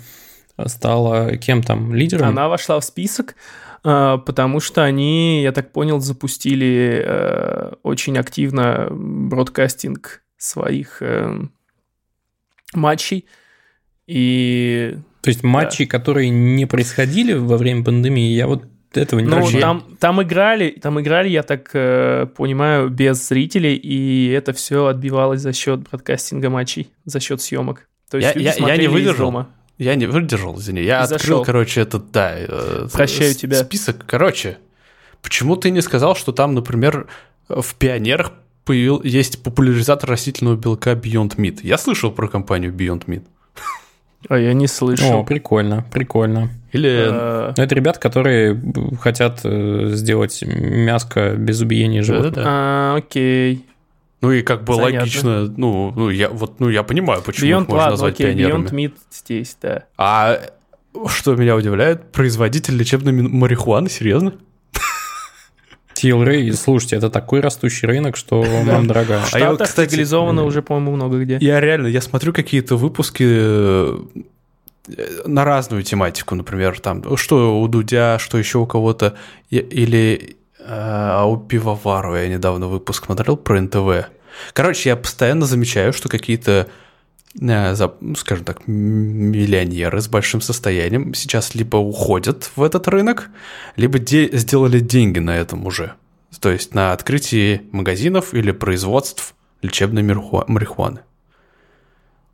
[0.67, 1.95] стала кем там?
[1.95, 2.29] Лидером?
[2.29, 3.37] Она вошла в список,
[3.85, 11.41] а, потому что они, я так понял, запустили э, очень активно бродкастинг своих э,
[12.75, 13.25] матчей.
[14.07, 19.51] И То есть матчи, которые не происходили во время пандемии, я вот этого не Ну,
[19.61, 25.41] там, там играли, там играли, я так э, понимаю, без зрителей, и это все отбивалось
[25.43, 27.87] за счет бродкастинга матчей, за счет съемок.
[28.11, 29.27] То есть Я- люди я- я не выдержал.
[29.27, 29.49] дома.
[29.77, 30.81] Я не выдержал, извини.
[30.83, 31.45] Я И открыл, зашел.
[31.45, 32.33] короче, этот, да.
[32.37, 33.59] э, Прощаю с- тебя.
[33.63, 34.05] Список.
[34.07, 34.57] Короче,
[35.23, 37.07] почему ты не сказал, что там, например,
[37.49, 38.33] в пионерах
[38.69, 41.61] появил, есть популяризатор растительного белка Beyond Meat?
[41.63, 43.23] Я слышал про компанию Beyond Meat.
[44.29, 45.25] А я не О, слышал.
[45.25, 46.51] прикольно, прикольно.
[46.73, 46.91] Или...
[46.91, 48.61] Э, Ну, это ребята, которые
[49.01, 52.45] хотят э, сделать мяско без убиения животных.
[52.47, 53.65] А, окей.
[54.21, 54.99] Ну и как бы Занятно.
[54.99, 58.27] логично, ну, ну, я, вот, ну, я понимаю, почему Beyond, их можно ладно, назвать окей,
[58.35, 58.65] пионерами.
[58.67, 59.85] Beyond Meat здесь, да.
[59.97, 60.41] А
[61.07, 64.35] что меня удивляет, производитель лечебной марихуаны, серьезно?
[65.99, 69.23] TLRay, слушайте, это такой растущий рынок, что вам дорога.
[69.33, 71.39] А я кстати, легализовано уже, по-моему, много где.
[71.41, 73.99] Я реально, я смотрю какие-то выпуски э,
[75.27, 79.15] на разную тематику, например, там, что у Дудя, что еще у кого-то,
[79.51, 84.09] или э, а у Пивоварова я недавно выпуск смотрел про НТВ.
[84.53, 86.69] Короче, я постоянно замечаю, что какие-то,
[87.37, 93.31] скажем так, миллионеры с большим состоянием сейчас либо уходят в этот рынок,
[93.77, 95.95] либо де- сделали деньги на этом уже.
[96.41, 101.01] То есть на открытии магазинов или производств лечебной марихуа- марихуаны.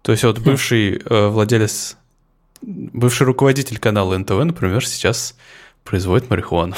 [0.03, 1.97] То есть вот бывший э, владелец,
[2.63, 5.37] бывший руководитель канала НТВ, например, сейчас
[5.83, 6.75] производит марихуану.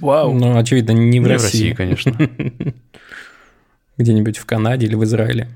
[0.00, 0.32] Вау.
[0.32, 1.70] Ну, очевидно, не в Не в России.
[1.70, 2.16] России, конечно.
[3.98, 5.50] Где-нибудь в Канаде или в Израиле.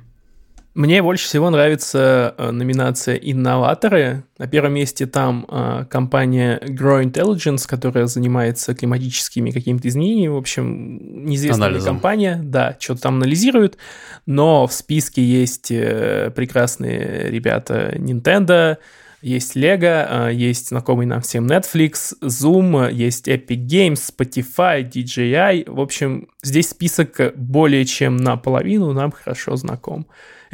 [0.74, 4.24] Мне больше всего нравится э, номинация «Инноваторы».
[4.38, 10.32] На первом месте там э, компания Grow Intelligence, которая занимается климатическими какими-то изменениями.
[10.32, 11.94] В общем, неизвестная Анализом.
[11.94, 12.40] компания.
[12.42, 13.78] Да, что-то там анализирует.
[14.26, 18.78] Но в списке есть э, прекрасные ребята Nintendo,
[19.22, 25.70] есть Lego, есть знакомый нам всем Netflix, Zoom, есть Epic Games, Spotify, DJI.
[25.70, 30.08] В общем, здесь список более чем наполовину нам хорошо знаком.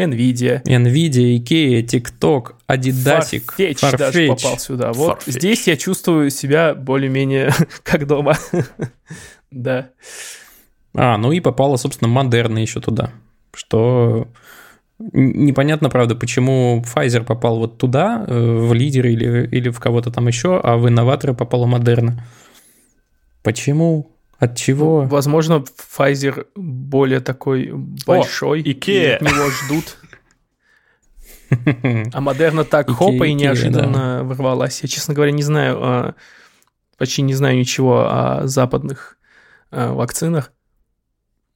[0.07, 4.29] Nvidia, Nvidia, Ikea, TikTok, Adidasик, Farfetch даже Farfetch.
[4.29, 4.93] попал сюда.
[4.93, 5.33] Вот Farfetch.
[5.33, 8.37] здесь я чувствую себя более-менее как дома.
[9.51, 9.91] Да.
[10.95, 13.11] А, ну и попала, собственно, Модерна еще туда.
[13.53, 14.29] Что
[15.13, 20.27] непонятно, правда, почему Pfizer попал вот туда, э, в лидеры или, или в кого-то там
[20.29, 22.25] еще, а в инноваторы попала Модерна.
[23.43, 24.13] Почему?
[24.41, 25.03] От чего?
[25.03, 25.63] Возможно,
[25.97, 29.17] Pfizer более такой большой, и Ikea.
[29.17, 29.97] от него ждут.
[32.15, 34.81] А Модерна так Ikea, хопа и неожиданно ворвалась.
[34.83, 36.15] Я, честно говоря, не знаю, а,
[36.97, 39.19] почти не знаю ничего о западных
[39.71, 40.53] а, вакцинах.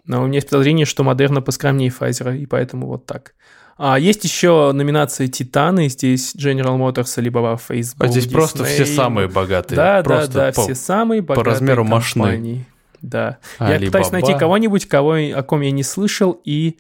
[0.05, 3.35] Но у меня есть подозрение, что Модерна поскромнее Pfizer, и поэтому вот так.
[3.77, 8.75] А есть еще номинации Титаны, здесь General Motors, либо Facebook, А здесь просто Disney.
[8.75, 9.77] все самые богатые.
[9.77, 12.67] Да, просто да, да, по- все самые богатые размеру машины.
[13.05, 13.39] Да.
[13.61, 13.87] Я Alibaba.
[13.87, 16.77] пытаюсь найти кого-нибудь, кого, о ком я не слышал, и...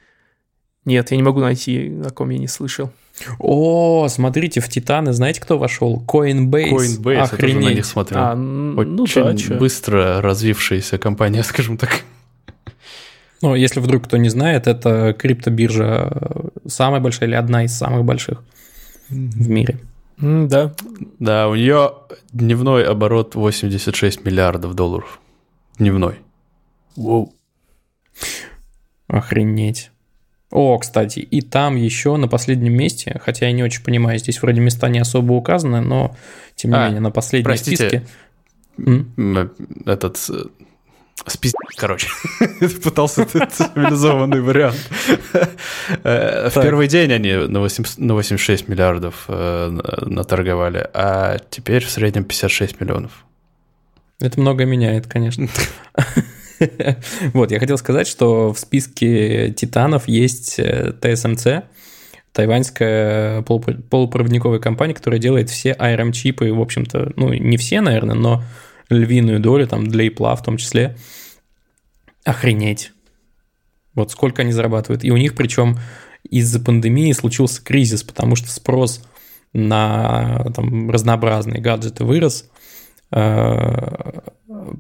[0.87, 2.91] Нет, я не могу найти, о ком я не слышал.
[3.39, 6.03] О, смотрите, в Титаны знаете, кто вошел?
[6.07, 6.71] Coinbase.
[6.73, 7.77] Coinbase, я тоже на Охренеть.
[7.77, 8.21] них смотрел.
[8.21, 9.59] А, ну Очень да, чё.
[9.59, 12.03] быстро развившаяся компания, скажем так.
[13.43, 18.05] Ну, если вдруг кто не знает, это криптобиржа э, самая большая или одна из самых
[18.05, 18.43] больших
[19.11, 19.79] в мире.
[20.21, 20.73] М, Да.
[21.19, 21.93] Да, у нее
[22.33, 25.21] дневной оборот 86 миллиардов долларов.
[25.79, 26.17] Дневной.
[26.97, 27.35] Воу.
[29.09, 29.91] Охренеть.
[30.51, 34.61] О, кстати, и там еще на последнем месте, хотя я не очень понимаю, здесь вроде
[34.61, 36.17] места не особо указаны, но
[36.55, 37.77] тем не А, менее на последнем простите.
[37.89, 38.07] списке.
[38.79, 39.51] М?
[39.85, 40.17] Этот...
[40.31, 40.45] э,
[41.27, 41.55] Спиз...
[41.77, 42.09] Короче,
[42.85, 44.77] пытался этот цивилизованный вариант.
[46.05, 51.85] Э, В первый день они на 8 на 86 миллиардов э, на- наторговали, а теперь
[51.85, 53.25] в среднем 56 миллионов.
[54.21, 55.49] Это многое меняет, конечно.
[57.35, 61.65] Вот, я хотел сказать, что в списке титанов есть э, TSMC,
[62.33, 68.43] тайваньская полупро- полупроводниковая компания, которая делает все ARM-чипы, в общем-то, ну, не все, наверное, но
[68.89, 70.97] львиную долю, там, для Apple в том числе.
[72.25, 72.93] Охренеть.
[73.95, 75.05] Вот сколько они зарабатывают.
[75.05, 75.79] И у них, причем,
[76.29, 79.03] из-за пандемии случился кризис, потому что спрос
[79.53, 82.54] на там, разнообразные гаджеты вырос, э,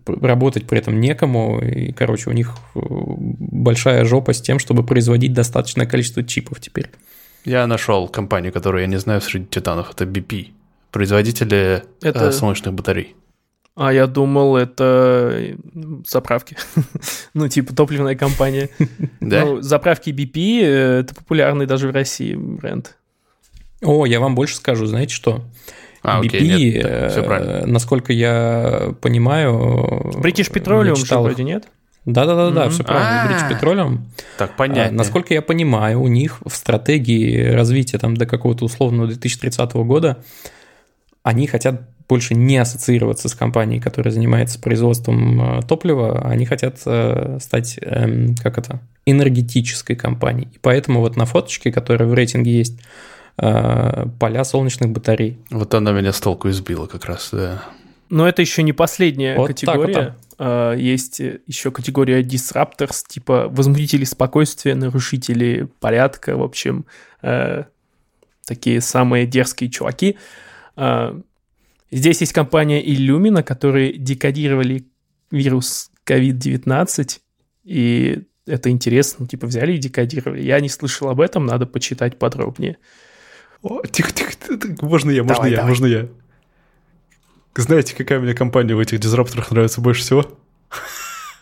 [0.07, 5.33] работать при этом некому, и, короче, у них э, большая жопа с тем, чтобы производить
[5.33, 6.91] достаточное количество чипов теперь.
[7.45, 9.91] Я нашел компанию, которую я не знаю среди титанов.
[9.91, 10.53] Это BP.
[10.91, 13.15] Производители Это- э, солнечных батарей.
[13.77, 15.57] А я думал, это э,
[16.07, 16.57] заправки.
[17.35, 18.71] ну, типа топливная компания.
[19.21, 19.45] Да?
[19.45, 22.97] Ну, заправки BP э, это популярный даже в России бренд.
[23.83, 25.43] О, я вам больше скажу, знаете что?
[26.05, 27.67] А, BP, окей, нет, так, э, правильно.
[27.67, 30.13] насколько я понимаю...
[30.17, 31.11] British Petroleum их.
[31.11, 31.65] вроде нет?
[32.05, 32.71] Да-да-да, Мгм.
[32.71, 33.53] все правильно, British А.
[33.53, 33.99] Petroleum.
[34.37, 34.99] Так, А, понятно.
[34.99, 40.19] Насколько я понимаю, у них в стратегии развития там до какого-то условного 2030 года
[41.23, 47.39] они хотят больше не ассоциироваться с компанией, которая занимается производством э, топлива, они хотят э,
[47.41, 50.49] стать, эм, как это, энергетической компанией.
[50.53, 52.79] И поэтому вот на фоточке, которая в рейтинге есть,
[53.37, 55.39] поля солнечных батарей.
[55.51, 57.65] Вот она меня с толку избила как раз, да.
[58.11, 60.17] Но это еще не последняя Вот так категория.
[60.39, 66.87] А, Есть э, еще категория disruptors, типа возмутители спокойствия, нарушители порядка, в общем,
[67.23, 67.65] э,
[68.47, 70.17] такие самые дерзкие чуваки.
[71.91, 74.87] Здесь есть компания Illumina, которые декодировали
[75.31, 77.21] вирус COVID-19,
[77.65, 80.43] и это интересно, типа взяли и декодировали.
[80.43, 82.79] Я не слышал об этом, надо почитать подробнее.
[83.65, 85.71] О, тихо, тихо, тихо, можно я, можно Давай, я, давай.
[85.71, 86.07] можно я.
[87.57, 90.25] Знаете, какая мне компания в этих дизрапторах нравится больше всего?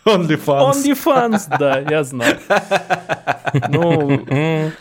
[0.05, 0.71] OnlyFans.
[0.73, 2.27] OnlyFans, да, я знал.
[3.69, 4.19] Ну,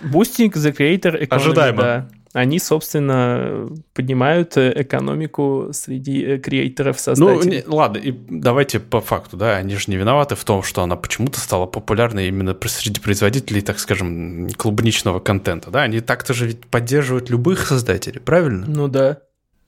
[0.02, 1.82] Boosting the Creator Economy, Ожидаемо.
[1.82, 2.08] да.
[2.32, 7.56] Они, собственно, поднимают э, экономику среди э, креаторов, Ну, создателей.
[7.58, 10.96] не- ладно, и давайте по факту, да, они же не виноваты в том, что она
[10.96, 16.64] почему-то стала популярной именно среди производителей, так скажем, клубничного контента, да, они так-то же ведь
[16.66, 18.64] поддерживают любых создателей, правильно?
[18.66, 19.18] Ну да.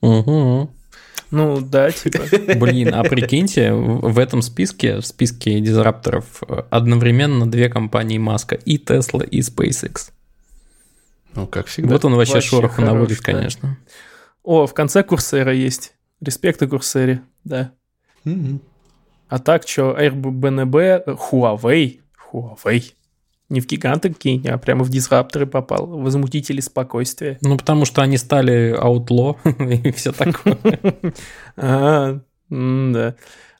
[0.01, 0.69] мгм.
[1.31, 2.19] Ну да, типа.
[2.55, 8.55] Блин, а прикиньте, в в этом списке, в списке дизрапторов, э, одновременно две компании Маска,
[8.55, 10.11] и Tesla, и SpaceX.
[11.35, 11.93] Ну, как всегда.
[11.93, 13.23] Вот он вообще, Вообще шороху хорош, наводит, да.
[13.23, 13.77] конечно.
[14.43, 15.93] О, в конце Курсера есть.
[16.21, 17.71] Респекты Курсере, да.
[18.23, 18.61] Мгм.
[19.27, 21.99] А так, что, Airbnb, Huawei,
[22.31, 22.93] Huawei.
[23.49, 25.85] Не в гиганты какие а прямо в дизрапторы попал.
[25.85, 27.37] Возмутители спокойствия.
[27.41, 29.37] Ну, потому что они стали outlaw
[29.85, 30.57] и все такое.
[31.57, 32.19] А,
[32.49, 33.15] да.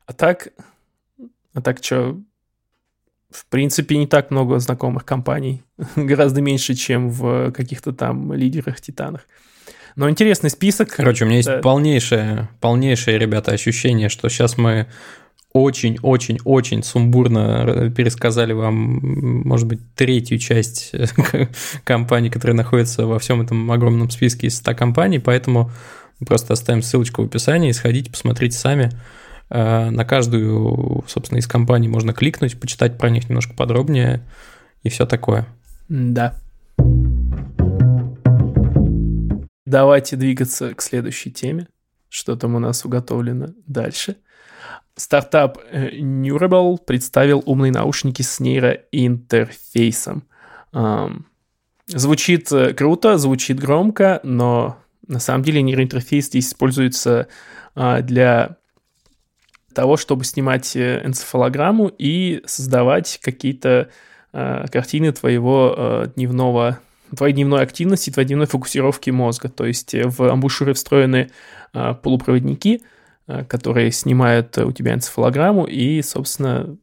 [0.05, 0.49] А так,
[1.53, 2.19] а так что,
[3.35, 5.63] в принципе, не так много знакомых компаний.
[5.95, 9.21] Гораздо меньше, чем в каких-то там лидерах Титанах.
[9.95, 10.89] Но интересный список.
[10.95, 11.59] Короче, у меня есть Да.
[11.59, 14.87] полнейшее, полнейшее, ребята, ощущение, что сейчас мы
[15.53, 20.91] очень-очень-очень сумбурно пересказали вам, может быть, третью часть
[21.85, 25.71] компаний, которые находятся во всем этом огромном списке из 100 компаний, поэтому
[26.27, 28.91] просто оставим ссылочку в описании, сходите, посмотрите сами.
[29.49, 34.21] Э, на каждую, собственно, из компаний можно кликнуть, почитать про них немножко подробнее
[34.83, 35.45] и все такое.
[35.87, 36.35] Да.
[39.65, 41.67] Давайте двигаться к следующей теме.
[42.09, 44.17] Что там у нас уготовлено дальше.
[44.95, 50.23] Стартап э, Neurable представил умные наушники с нейроинтерфейсом.
[51.87, 57.27] Звучит э, круто, звучит громко, но на самом деле нейроинтерфейс здесь используется
[57.75, 58.57] а, для
[59.75, 63.89] того, чтобы снимать э, энцефалограмму и создавать какие-то
[64.33, 66.79] а, картины твоего дневного
[67.15, 69.47] твоей дневной активности, твоей дневной фокусировки мозга.
[69.47, 71.29] То есть в амбушюры встроены
[71.71, 72.81] полупроводники–
[73.27, 76.77] Э, которые снимают у тебя энцефалограмму и, собственно,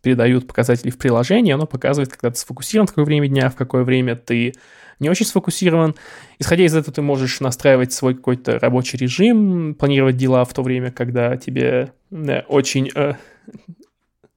[0.00, 3.84] передают показатели в приложение, оно показывает, когда ты сфокусирован, в какое время дня, в какое
[3.84, 4.54] время ты
[5.00, 5.94] не очень сфокусирован.
[6.38, 10.90] Исходя из этого, ты можешь настраивать свой какой-то рабочий режим, планировать дела в то время,
[10.90, 12.90] когда тебе да, очень...
[12.94, 13.14] Э,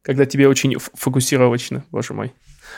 [0.04, 2.34] когда тебе очень фокусировочно, боже мой.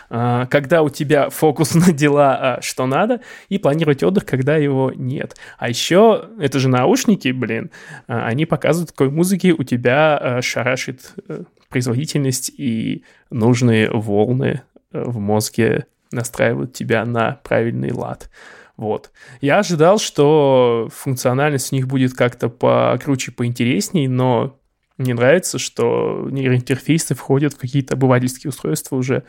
[0.10, 4.92] А, когда у тебя фокус на дела, а, что надо, и планировать отдых, когда его
[4.96, 5.36] нет.
[5.58, 7.72] А еще, это же наушники, блин,
[8.08, 11.44] а, они показывают, какой музыки у тебя шарашит э,
[11.74, 14.62] производительность и нужные волны
[14.92, 18.30] э, в мозге настраивают тебя на правильный лад.
[18.78, 19.12] Вот.
[19.42, 24.60] Я ожидал, что функциональность у них будет как-то покруче, поинтересней, но
[24.98, 29.24] мне нравится, что нейроинтерфейсы входят в какие-то обывательские устройства уже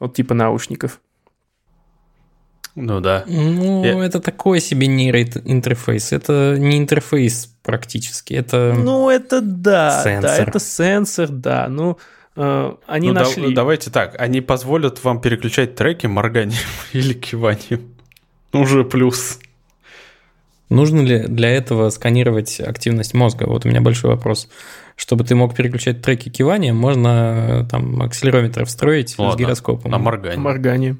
[0.00, 1.02] вот типа наушников.
[2.74, 3.24] Ну да.
[3.26, 4.04] Ну, Я...
[4.04, 6.12] это такой себе нейроинтерфейс.
[6.12, 8.34] Это не интерфейс практически.
[8.34, 10.02] Это Ну, это да.
[10.02, 10.22] Сенсор.
[10.22, 11.68] Да, это сенсор, да.
[11.68, 11.98] Ну,
[12.36, 13.48] э, они ну, нашли...
[13.48, 14.20] Да, давайте так.
[14.20, 16.58] Они позволят вам переключать треки морганием
[16.92, 17.94] или киванием.
[18.52, 19.38] Уже плюс.
[20.68, 23.44] Нужно ли для этого сканировать активность мозга?
[23.44, 24.48] Вот у меня большой вопрос
[24.96, 29.90] чтобы ты мог переключать треки кивания, можно э, там акселерометр встроить Ладно, с гироскопом.
[29.90, 30.38] На моргание.
[30.38, 30.96] Моргание.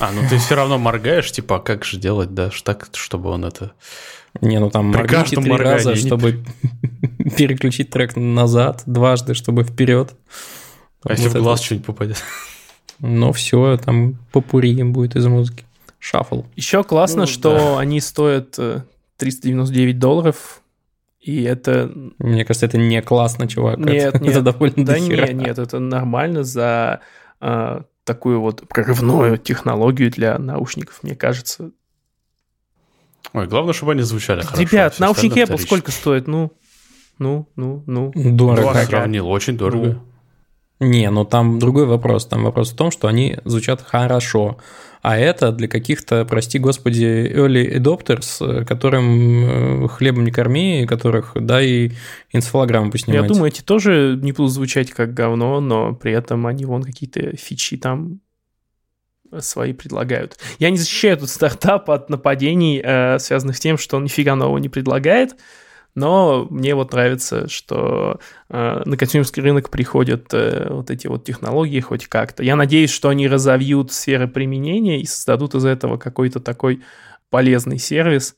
[0.00, 3.44] А, ну ты все равно моргаешь, типа, а как же делать, да, так, чтобы он
[3.44, 3.72] это...
[4.40, 6.42] Не, ну там При моргните три раза, чтобы
[7.36, 10.14] переключить трек назад, дважды, чтобы вперед.
[11.04, 12.16] А если в глаз что-нибудь попадет?
[12.98, 15.64] Ну все, там попури будет из музыки.
[15.98, 16.44] Шаффл.
[16.56, 17.78] Еще классно, ну, что да.
[17.78, 18.58] они стоят
[19.18, 20.62] 399 э, долларов,
[21.20, 21.92] и это...
[22.18, 23.78] Мне кажется, это не классно, чувак.
[23.78, 24.32] Нет, это, нет.
[24.32, 27.00] Это довольно Да нет, нет, это нормально за
[27.40, 31.72] а, такую вот прорывную технологию для наушников, мне кажется.
[33.32, 34.62] Ой, главное, чтобы они звучали хорошо.
[34.62, 36.26] Ребят, наушники Apple сколько стоят?
[36.26, 36.52] Ну,
[37.18, 38.12] ну, ну, ну.
[38.14, 38.78] Дорого.
[38.78, 39.86] Я сравнил, очень дорого.
[39.86, 40.09] Ну.
[40.80, 42.26] Не, ну там другой вопрос.
[42.26, 44.58] Там вопрос в том, что они звучат хорошо
[45.02, 51.62] а это для каких-то, прости господи, early adopters, которым э, хлебом не корми, которых, да,
[51.62, 51.92] и
[52.32, 53.22] энцефалограмму поснимать.
[53.22, 57.34] Я думаю, эти тоже не будут звучать как говно, но при этом они вон какие-то
[57.36, 58.20] фичи там
[59.38, 60.38] свои предлагают.
[60.58, 64.58] Я не защищаю этот стартап от нападений, э, связанных с тем, что он нифига нового
[64.58, 65.36] не предлагает,
[65.94, 71.80] но мне вот нравится, что э, на консюмерский рынок приходят э, вот эти вот технологии
[71.80, 72.42] хоть как-то.
[72.42, 76.82] Я надеюсь, что они разовьют сферы применения и создадут из этого какой-то такой
[77.28, 78.36] полезный сервис.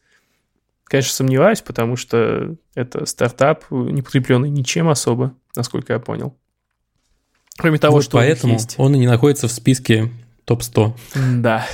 [0.85, 6.37] Конечно, сомневаюсь, потому что это стартап, не подкрепленный ничем особо, насколько я понял.
[7.59, 8.75] Кроме того, вот что поэтому есть.
[8.79, 10.11] он и не находится в списке
[10.47, 10.93] топ-100.
[11.39, 11.67] Да.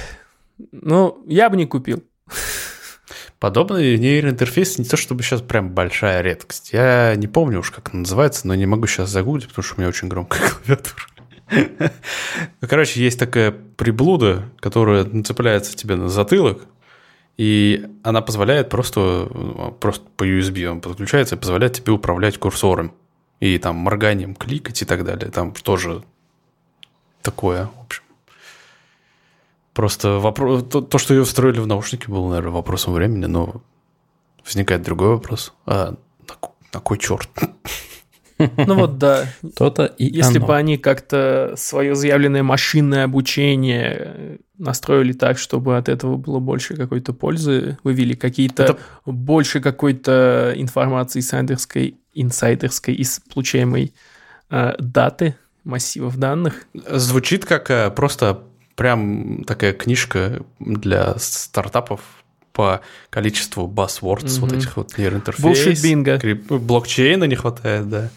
[0.72, 2.02] Ну, я бы не купил.
[3.38, 6.72] Подобный нейроинтерфейс не то чтобы сейчас прям большая редкость.
[6.72, 9.78] Я не помню уж, как он называется, но не могу сейчас загуглить, потому что у
[9.78, 11.06] меня очень громкая клавиатура.
[12.60, 16.66] Ну, короче, есть такая приблуда, которая нацепляется тебе на затылок,
[17.36, 19.28] и она позволяет просто,
[19.80, 22.92] просто по USB он подключается и позволяет тебе управлять курсором.
[23.38, 25.30] И там морганием кликать и так далее.
[25.30, 26.02] Там тоже
[27.22, 28.02] такое, в общем.
[29.78, 33.62] Просто вопрос, то, то, что ее встроили в наушники, было, наверное, вопросом времени, но
[34.44, 35.54] возникает другой вопрос.
[35.66, 35.94] А
[36.28, 37.30] на, на кой черт?
[38.38, 39.26] Ну вот да.
[39.54, 40.48] То-то и Если оно.
[40.48, 47.12] бы они как-то свое заявленное машинное обучение настроили так, чтобы от этого было больше какой-то
[47.12, 48.78] пользы, вывели какие-то Это...
[49.06, 53.94] больше какой-то информации инсайдерской, инсайдерской из получаемой
[54.50, 56.66] э, даты, массивов данных.
[56.74, 58.42] Звучит как э, просто
[58.78, 62.00] прям такая книжка для стартапов
[62.52, 64.40] по количеству buzzwords, mm-hmm.
[64.40, 65.82] вот этих вот нейроинтерфейс.
[65.82, 66.18] Бинго.
[66.18, 66.50] Крип...
[66.50, 68.10] Блокчейна не хватает, да.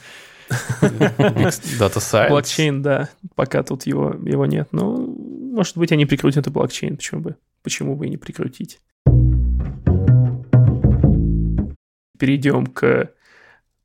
[0.49, 2.29] Data Science.
[2.29, 3.09] Блокчейн, да.
[3.33, 4.67] Пока тут его, его нет.
[4.71, 6.95] Ну, может быть, они прикрутят и блокчейн.
[6.95, 7.35] Почему бы?
[7.63, 8.79] Почему бы и не прикрутить?
[12.19, 13.09] Перейдем к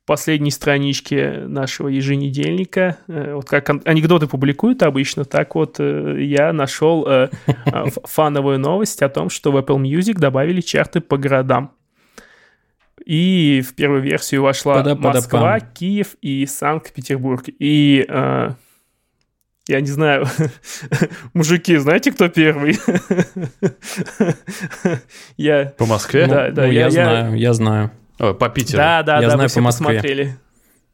[0.07, 2.98] последней страничке нашего еженедельника.
[3.09, 7.28] Э, вот как анекдоты публикуют обычно, так вот э, я нашел э,
[8.04, 11.72] фановую новость о том, что в Apple Music добавили чарты по городам.
[13.04, 17.44] И в первую версию вошла Москва, Киев и Санкт-Петербург.
[17.46, 18.04] И
[19.68, 20.26] я не знаю,
[21.34, 22.78] мужики, знаете, кто первый?
[25.36, 25.72] я...
[25.76, 26.26] По Москве?
[26.26, 26.66] Да, да.
[26.66, 27.90] Ну, я, я знаю, я знаю.
[28.18, 28.78] О, по Питеру.
[28.78, 29.86] Да, да, я да, знаю по Москве.
[29.86, 30.38] посмотрели.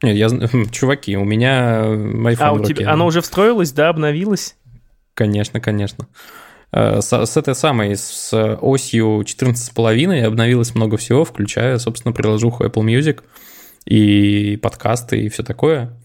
[0.02, 0.28] Нет, я,
[0.70, 4.56] чуваки, у меня iPhone А, у тебя, оно уже встроилось, да, обновилось?
[5.14, 6.08] Конечно, конечно.
[6.72, 12.84] Э, с, с этой самой, с осью 14,5 обновилось много всего, включая, собственно, приложуху Apple
[12.84, 13.20] Music
[13.84, 15.96] и подкасты и все такое.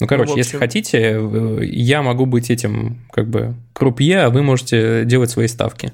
[0.00, 1.20] Ну, короче, ну, если хотите,
[1.62, 5.92] я могу быть этим, как бы, крупье, а вы можете делать свои ставки.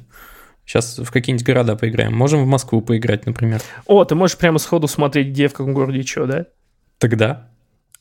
[0.70, 2.14] Сейчас в какие-нибудь города поиграем.
[2.14, 3.60] Можем в Москву поиграть, например.
[3.86, 6.46] О, ты можешь прямо сходу смотреть, где, в каком городе, что, да?
[6.98, 7.50] Тогда.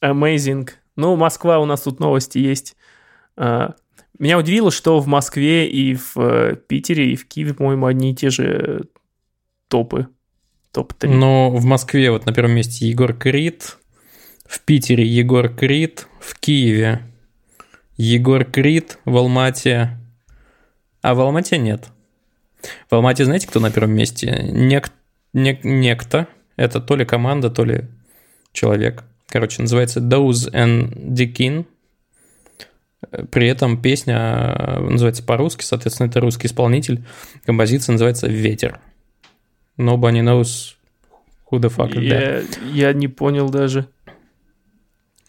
[0.03, 0.69] Amazing.
[0.95, 2.75] Ну, Москва, у нас тут новости есть.
[3.35, 3.73] А,
[4.19, 8.15] меня удивило, что в Москве и в э, Питере, и в Киеве, по-моему, одни и
[8.15, 8.83] те же
[9.67, 10.07] топы.
[10.71, 11.09] Топ-3.
[11.09, 13.79] Но в Москве вот на первом месте Егор Крид,
[14.45, 17.01] в Питере Егор Крид, в Киеве
[17.97, 19.97] Егор Крид, в Алмате...
[21.01, 21.89] А в Алмате нет.
[22.89, 24.49] В Алмате знаете, кто на первом месте?
[24.51, 24.91] Нек...
[25.33, 25.63] Нек...
[25.63, 26.27] Некто.
[26.55, 27.85] Это то ли команда, то ли
[28.51, 29.03] человек.
[29.27, 31.65] Короче, называется Doze and Dikin.
[33.31, 37.05] При этом песня называется по-русски, соответственно, это русский исполнитель.
[37.45, 38.79] Композиция называется «Ветер».
[39.77, 40.75] Nobody knows
[41.49, 42.43] who the fuck is я,
[42.73, 43.87] я не понял даже.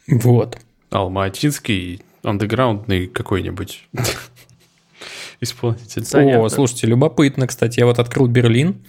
[0.08, 0.58] Вот.
[0.90, 3.88] Алматинский андеграундный какой-нибудь
[5.40, 6.04] исполнитель.
[6.36, 7.80] О, слушайте, любопытно, кстати.
[7.80, 8.84] Я вот открыл Берлин.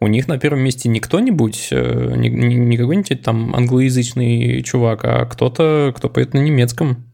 [0.00, 5.24] У них на первом месте не кто-нибудь, э, не, не какой-нибудь там англоязычный чувак, а
[5.24, 7.04] кто-то, кто поет на немецком.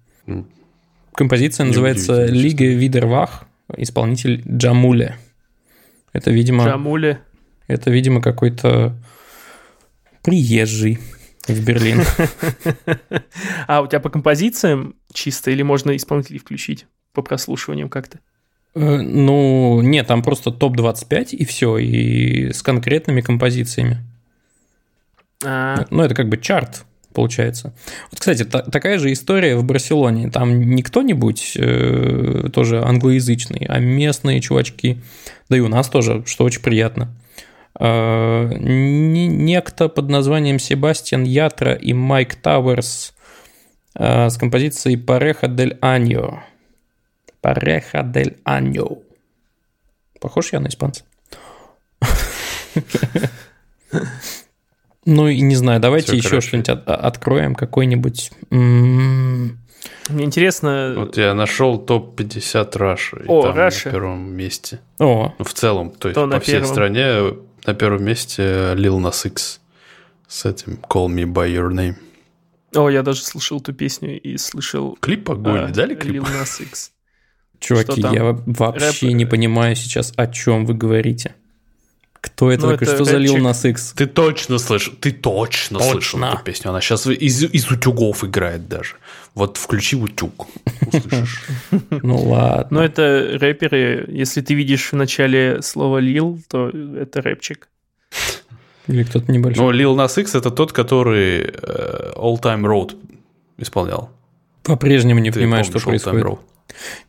[1.14, 3.44] Композиция называется «Лига Видервах»,
[3.76, 5.16] исполнитель Джамуле.
[6.12, 6.64] Это, видимо...
[6.64, 7.20] Джамуле.
[7.66, 8.96] Это, видимо, какой-то
[10.22, 10.98] приезжий
[11.46, 12.02] в Берлин.
[13.66, 18.18] А у тебя по композициям чисто или можно исполнителей включить по прослушиваниям как-то?
[18.74, 23.98] Э, ну, нет, там просто топ-25 и все, и с конкретными композициями.
[25.44, 25.84] А...
[25.90, 27.74] Ну, это как бы чарт, получается.
[28.10, 30.30] Вот, кстати, та- такая же история в Барселоне.
[30.30, 35.00] Там не кто-нибудь э, тоже англоязычный, а местные чувачки.
[35.48, 37.14] Да и у нас тоже, что очень приятно.
[37.78, 43.14] Э, некто под названием Себастьян Ятра и Майк Тауэрс
[43.94, 46.42] э, с композицией «Pareja del Año».
[47.40, 48.98] «Pareja del Año».
[50.20, 51.04] Похож я на испанца?
[55.06, 58.30] Ну и не знаю, давайте еще что-нибудь откроем, какой-нибудь...
[58.50, 60.94] Мне интересно...
[60.96, 63.24] Вот я нашел топ-50 Russia.
[63.26, 63.88] О, там Russia.
[63.88, 64.80] на первом месте.
[64.98, 65.34] О.
[65.38, 66.68] Ну, в целом, то есть то по всей первом.
[66.68, 67.06] стране
[67.64, 68.42] на первом месте
[68.74, 69.60] Lil Nas X
[70.28, 71.94] с этим Call Me By Your Name.
[72.74, 74.98] О, я даже слышал эту песню и слышал...
[75.00, 76.22] Клип огонь, а, дали клип?
[76.22, 76.92] Lil Nas X.
[77.60, 79.14] Чуваки, я вообще Рэп...
[79.14, 81.34] не понимаю сейчас, о чем вы говорите.
[82.20, 82.86] Кто это ну, такой?
[82.86, 83.28] Это что рэпчик.
[83.28, 83.92] за Lil Nas X?
[83.96, 85.92] Ты точно слышал, ты точно, точно.
[85.92, 86.70] слышал эту песню.
[86.70, 88.96] Она сейчас из, из утюгов играет даже.
[89.34, 90.46] Вот включи утюг,
[90.86, 91.42] услышишь.
[91.90, 92.78] Ну ладно.
[92.78, 97.68] Но это рэперы, если ты видишь в начале слово Лил, то это рэпчик.
[98.86, 99.64] Или кто-то небольшой.
[99.64, 102.96] Ну, Lil Nas X это тот, который э, All Time Road
[103.56, 104.10] исполнял.
[104.64, 106.38] По-прежнему не понимаю, что происходит.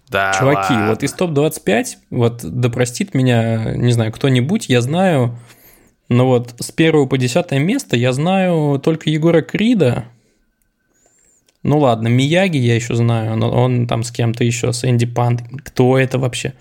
[0.09, 0.89] Да, Чуваки, ладно.
[0.89, 5.37] вот из топ-25, вот да простит меня, не знаю, кто-нибудь, я знаю,
[6.09, 10.05] но вот с первого по десятое место я знаю только Егора Крида,
[11.63, 15.43] ну ладно, Мияги я еще знаю, но он там с кем-то еще, с Энди Панд.
[15.63, 16.53] Кто это вообще?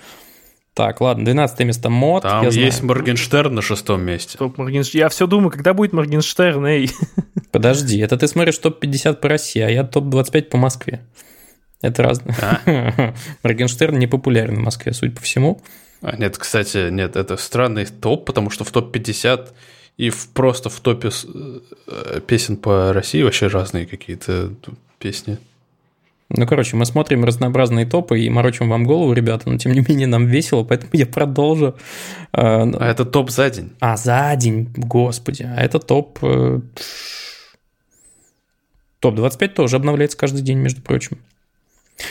[0.75, 2.23] Так, ладно, 12 место мод.
[2.23, 2.87] Там есть знаю.
[2.87, 4.39] Моргенштерн на шестом месте.
[4.39, 4.99] Топ Моргенштерн.
[4.99, 6.91] Я все думаю, когда будет Моргенштерн, эй.
[7.51, 11.01] Подожди, это ты смотришь топ-50 по России, а я топ-25 по Москве.
[11.83, 12.37] Это разное.
[12.41, 13.15] А?
[13.43, 15.61] Моргенштерн не популярен в Москве, судя по всему.
[16.03, 19.49] А, нет, кстати, нет, это странный топ, потому что в топ-50
[19.97, 21.11] и в, просто в топе
[21.89, 24.53] э, песен по России вообще разные какие-то
[24.99, 25.39] песни.
[26.31, 30.07] Ну, короче, мы смотрим разнообразные топы и морочим вам голову, ребята, но тем не менее
[30.07, 31.75] нам весело, поэтому я продолжу.
[32.33, 33.73] А, а это топ за день?
[33.81, 35.43] А, за день, господи.
[35.43, 36.19] А это топ...
[36.23, 36.61] Э,
[39.01, 41.19] Топ-25 тоже обновляется каждый день, между прочим.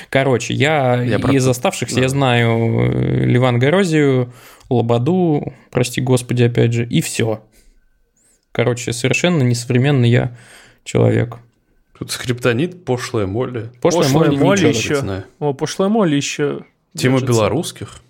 [0.10, 2.02] Короче, я, я из оставшихся да.
[2.02, 4.34] я знаю э, Ливан Горозию,
[4.70, 7.44] Лободу, прости господи, опять же, и все.
[8.52, 10.36] Короче, совершенно несовременно я
[10.84, 11.38] человек.
[11.98, 13.72] Тут скриптонит, пошлая молли.
[13.82, 14.54] Пошлая, Пошлая ничего.
[14.70, 15.24] еще.
[15.40, 16.66] О, пошлая молли еще.
[16.96, 17.26] Тема держится.
[17.42, 18.02] белорусских.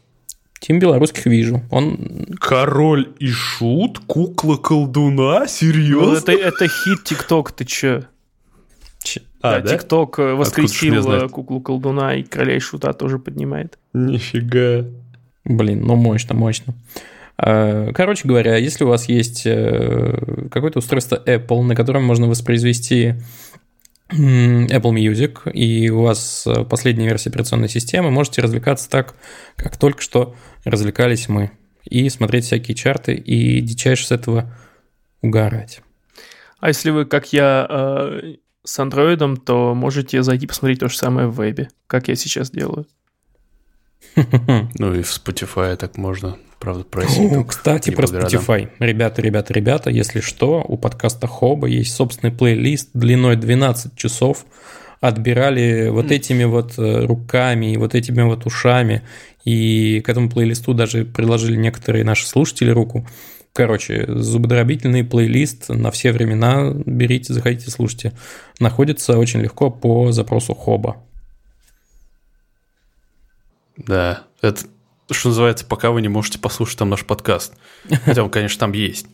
[0.59, 1.63] Тим белорусских вижу.
[1.71, 6.17] Он Король и шут, кукла колдуна, Ну, серьезно?
[6.17, 8.03] это, это хит ТикТок, ты чё?
[9.41, 9.77] А, да, да?
[9.77, 13.79] ТикТок э, ж мне воскресил э, куклу колдуна и короля и шута тоже поднимает.
[13.93, 14.85] Нифига.
[15.45, 16.73] Блин, ну мощно, мощно.
[17.37, 23.15] Э, Короче говоря, если у вас есть э, какое-то устройство Apple, на котором можно воспроизвести
[24.09, 29.15] Apple Music, и у вас последняя версия операционной системы, можете развлекаться так,
[29.55, 30.35] как только что
[30.65, 31.51] развлекались мы,
[31.85, 34.51] и смотреть всякие чарты, и дичайше с этого
[35.21, 35.81] угорать.
[36.59, 38.19] А если вы, как я,
[38.63, 42.85] с андроидом, то можете зайти посмотреть то же самое в вебе, как я сейчас делаю.
[44.75, 47.31] Ну и в Spotify так можно, правда, просить.
[47.31, 48.05] О, Кстати, про.
[48.05, 48.69] Spotify.
[48.79, 54.45] Ребята, ребята, ребята, если что, у подкаста Хоба есть собственный плейлист длиной 12 часов.
[55.01, 59.03] Отбирали вот этими вот э, руками и вот этими вот ушами.
[59.45, 63.07] И к этому плейлисту даже приложили некоторые наши слушатели руку.
[63.53, 66.71] Короче, зубодробительный плейлист на все времена.
[66.73, 68.13] Берите, заходите, слушайте.
[68.59, 71.03] Находится очень легко по запросу Хоба.
[73.75, 74.65] Да, это,
[75.11, 77.53] что называется, пока вы не можете послушать там наш подкаст.
[78.05, 79.07] Хотя он, конечно, там есть.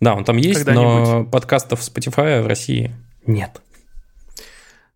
[0.00, 2.94] Да, он там есть, но подкастов Spotify в России
[3.26, 3.60] нет.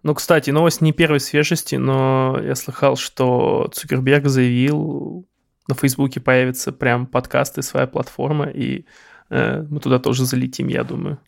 [0.02, 5.26] Ну, кстати, новость не первой свежести, но я слыхал, что Цукерберг заявил,
[5.68, 8.84] на Фейсбуке появится прям подкаст и своя платформа, и
[9.30, 11.18] э, мы туда тоже залетим, я думаю.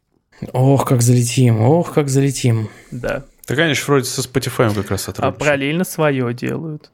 [0.53, 2.69] Ох, как залетим, ох, как залетим.
[2.91, 3.25] Да.
[3.47, 5.39] Так они же вроде со Spotify как раз А сотрудничают.
[5.39, 6.91] параллельно свое делают.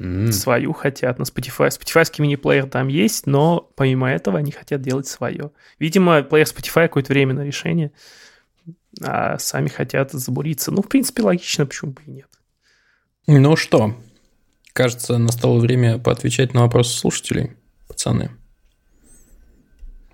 [0.00, 0.32] М.
[0.32, 1.68] Свою хотят на Spotify.
[1.68, 5.50] Spotify мини-плеер там есть, но помимо этого они хотят делать свое.
[5.78, 7.90] Видимо, плеер Spotify какое-то временное решение,
[9.02, 10.70] а сами хотят забуриться.
[10.70, 12.28] Ну, в принципе, логично, почему бы и нет.
[13.26, 13.94] Ну что,
[14.78, 17.50] кажется, настало время поотвечать на вопросы слушателей,
[17.88, 18.30] пацаны.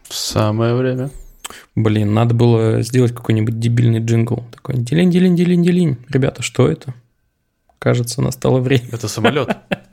[0.08, 1.10] Самое время.
[1.74, 4.42] Блин, надо было сделать какой-нибудь дебильный джингл.
[4.50, 5.98] Такой, делень, делень, делень, делень.
[6.08, 6.94] Ребята, что это?
[7.78, 8.88] Кажется, настало время.
[8.90, 9.54] Это самолет.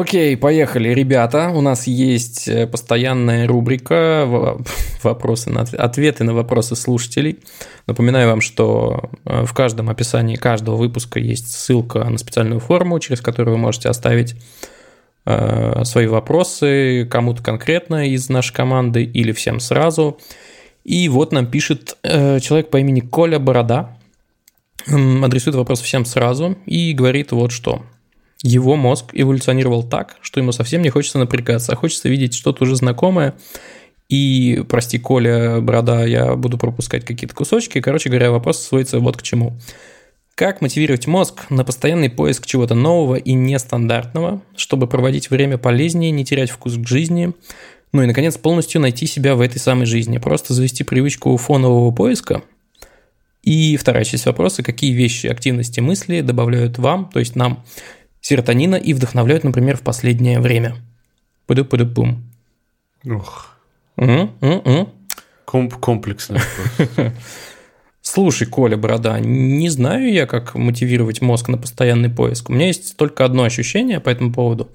[0.00, 1.50] Окей, поехали, ребята.
[1.50, 4.58] У нас есть э, постоянная рубрика во-
[5.02, 7.40] вопросы на отве- ответы на вопросы слушателей.
[7.86, 13.20] Напоминаю вам, что э, в каждом описании каждого выпуска есть ссылка на специальную форму, через
[13.20, 14.34] которую вы можете оставить
[15.26, 20.18] э, свои вопросы кому-то конкретно из нашей команды или всем сразу.
[20.84, 23.98] И вот нам пишет человек по имени Коля Борода.
[24.86, 27.82] Адресует вопрос всем сразу и говорит вот что.
[28.42, 32.74] Его мозг эволюционировал так, что ему совсем не хочется напрягаться, а хочется видеть что-то уже
[32.76, 33.34] знакомое.
[34.08, 37.80] И, прости, Коля, борода, я буду пропускать какие-то кусочки.
[37.80, 39.56] Короче говоря, вопрос сводится вот к чему.
[40.34, 46.24] Как мотивировать мозг на постоянный поиск чего-то нового и нестандартного, чтобы проводить время полезнее, не
[46.24, 47.32] терять вкус к жизни,
[47.92, 50.18] ну и, наконец, полностью найти себя в этой самой жизни.
[50.18, 52.42] Просто завести привычку фонового поиска.
[53.42, 57.64] И вторая часть вопроса, какие вещи, активности, мысли добавляют вам, то есть нам,
[58.22, 60.76] серотонина и вдохновляют, например, в последнее время.
[61.46, 62.22] Пуду-пуду-пум.
[63.04, 63.54] Ух,
[63.98, 64.88] М-м-м.
[65.44, 66.40] комп- комплексный.
[68.00, 72.48] Слушай, Коля, борода, не знаю я, как мотивировать мозг на постоянный поиск.
[72.48, 74.70] У меня есть только одно ощущение по этому поводу,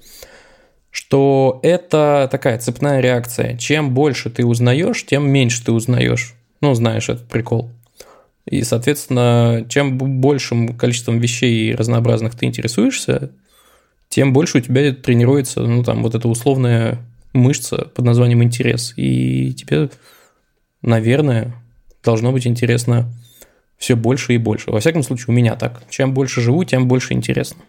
[0.90, 3.56] что это такая цепная реакция.
[3.56, 6.34] Чем больше ты узнаешь, тем меньше ты узнаешь.
[6.60, 7.70] Ну, знаешь этот прикол.
[8.50, 13.30] И, соответственно, чем большим количеством вещей разнообразных ты интересуешься,
[14.08, 16.98] тем больше у тебя тренируется, ну, там, вот эта условная
[17.34, 18.94] мышца под названием интерес.
[18.96, 19.90] И тебе,
[20.80, 21.54] наверное,
[22.02, 23.12] должно быть интересно
[23.76, 24.70] все больше и больше.
[24.70, 25.82] Во всяком случае, у меня так.
[25.90, 27.62] Чем больше живу, тем больше интересно.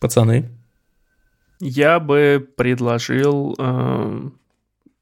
[0.00, 0.50] Пацаны.
[1.60, 4.38] Я бы предложил, эм,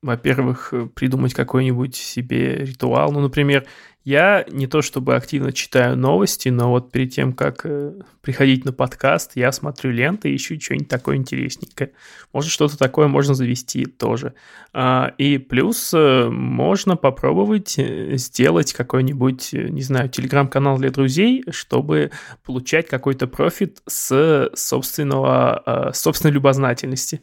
[0.03, 3.11] во-первых, э, придумать какой-нибудь себе ритуал.
[3.11, 3.67] Ну, например,
[4.05, 8.73] я не то чтобы активно читаю новости, но вот перед тем, как э, приходить на
[8.73, 11.93] подкаст, я смотрю ленты и ищу что-нибудь такое интересненькое.
[12.33, 14.35] Может, что-то такое можно завести тоже.
[14.75, 22.11] А, И плюс э, можно попробовать э, сделать какой-нибудь, не знаю, телеграм-канал для друзей, чтобы
[22.45, 27.23] получать какой-то профит с собственного, собственной любознательности.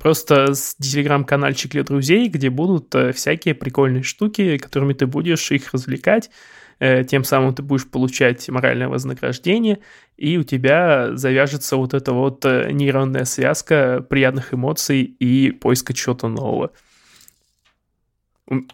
[0.00, 6.30] Просто телеграм-канальчик для друзей, где будут э, всякие прикольные штуки, которыми ты будешь их развлекать,
[6.78, 9.80] э, тем самым ты будешь получать моральное вознаграждение,
[10.16, 16.28] и у тебя завяжется вот эта вот э, нейронная связка приятных эмоций и поиска чего-то
[16.28, 16.70] нового.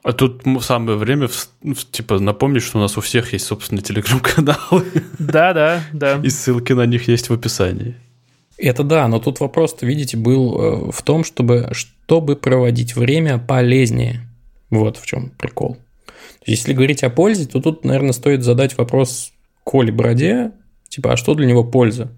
[0.05, 1.29] А тут самое время,
[1.91, 4.87] типа, напомнить, что у нас у всех есть собственные телеграм-каналы.
[5.19, 6.21] Да, да, да.
[6.23, 7.97] И ссылки на них есть в описании.
[8.59, 14.23] Это да, но тут вопрос, видите, был э, в том, чтобы, чтобы проводить время полезнее.
[14.71, 15.77] Вот в чем прикол.
[16.47, 19.33] Если говорить о пользе, то тут, наверное, стоит задать вопрос
[19.65, 20.53] Коле Броде,
[20.89, 22.13] типа, а что для него польза?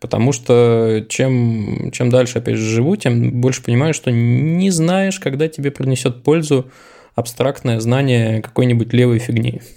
[0.00, 5.46] Потому что чем, чем дальше, опять же, живу, тем больше понимаю, что не знаешь, когда
[5.46, 6.70] тебе принесет пользу
[7.14, 9.62] абстрактное знание какой-нибудь левой фигни.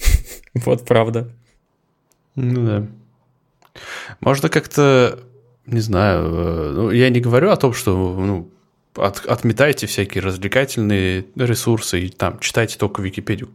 [0.55, 1.31] Вот правда.
[2.35, 2.87] Ну да.
[4.19, 5.19] Можно как-то,
[5.65, 8.49] не знаю, э, ну, я не говорю о том, что ну,
[8.95, 13.49] от, отметайте всякие развлекательные ресурсы и там читайте только Википедию.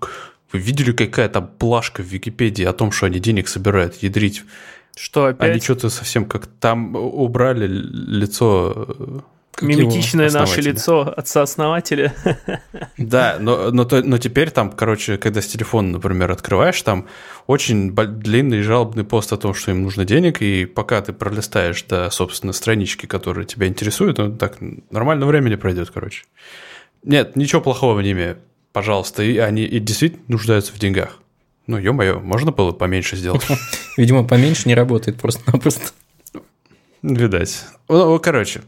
[0.52, 4.44] Вы видели, какая там плашка в Википедии о том, что они денег собирают, ядрить
[4.98, 5.50] что опять?
[5.50, 9.24] Они что-то совсем как там убрали лицо...
[9.60, 12.14] Э, Миметичное наше лицо отца-основателя.
[12.96, 17.06] Да, но, но, но теперь там, короче, когда с телефона, например, открываешь, там
[17.46, 22.10] очень длинный жалобный пост о том, что им нужно денег, и пока ты пролистаешь до,
[22.10, 24.58] собственно, странички, которые тебя интересуют, ну, так
[24.90, 26.24] нормально времени пройдет, короче.
[27.04, 28.36] Нет, ничего плохого в ними,
[28.72, 31.18] пожалуйста, и они и действительно нуждаются в деньгах.
[31.66, 33.46] Ну, ё-моё, можно было поменьше сделать?
[33.96, 35.92] Видимо, поменьше не работает просто-напросто.
[37.02, 37.64] Видать.
[37.88, 38.62] Ну, короче,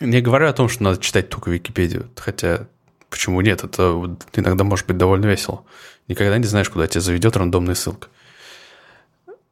[0.00, 2.66] не говорю о том, что надо читать только Википедию, хотя
[3.10, 5.64] почему нет, это иногда может быть довольно весело.
[6.08, 8.08] Никогда не знаешь, куда тебя заведет рандомная ссылка.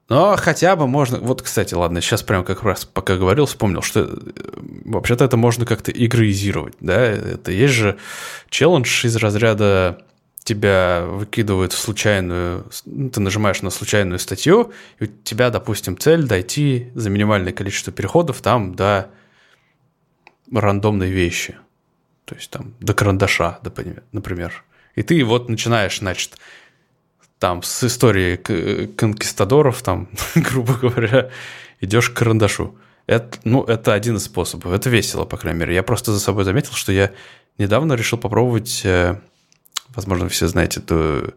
[0.09, 1.19] Но хотя бы можно...
[1.19, 4.09] Вот, кстати, ладно, сейчас прямо как раз пока говорил, вспомнил, что э,
[4.85, 7.01] вообще-то это можно как-то игроизировать, да?
[7.07, 7.97] Это есть же
[8.51, 10.05] челлендж из разряда
[10.45, 16.25] тебя выкидывают в случайную, ну, ты нажимаешь на случайную статью, и у тебя, допустим, цель
[16.25, 19.11] дойти за минимальное количество переходов там до
[20.61, 21.57] рандомной вещи.
[22.25, 23.59] То есть там до карандаша,
[24.13, 24.65] например.
[24.95, 26.39] И ты вот начинаешь, значит,
[27.39, 28.37] там с истории
[28.87, 31.31] конкистадоров, там, грубо говоря,
[31.81, 32.77] идешь к карандашу.
[33.07, 34.73] Это, ну, это один из способов.
[34.73, 35.75] Это весело, по крайней мере.
[35.75, 37.13] Я просто за собой заметил, что я
[37.59, 39.19] недавно решил попробовать э,
[39.95, 41.37] Возможно, все знаете этот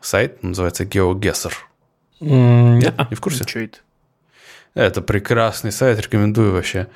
[0.00, 1.52] сайт, называется GeoGuessr.
[2.20, 3.10] Mm, Нет?
[3.10, 3.44] Не в курсе?
[3.46, 3.78] Что это?
[4.74, 6.88] Это прекрасный сайт, рекомендую вообще.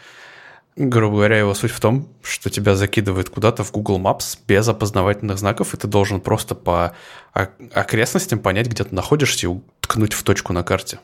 [0.76, 5.36] Грубо говоря, его суть в том, что тебя закидывает куда-то в Google Maps без опознавательных
[5.38, 6.94] знаков, и ты должен просто по
[7.32, 11.00] окрестностям понять, где ты находишься, и ткнуть в точку на карте.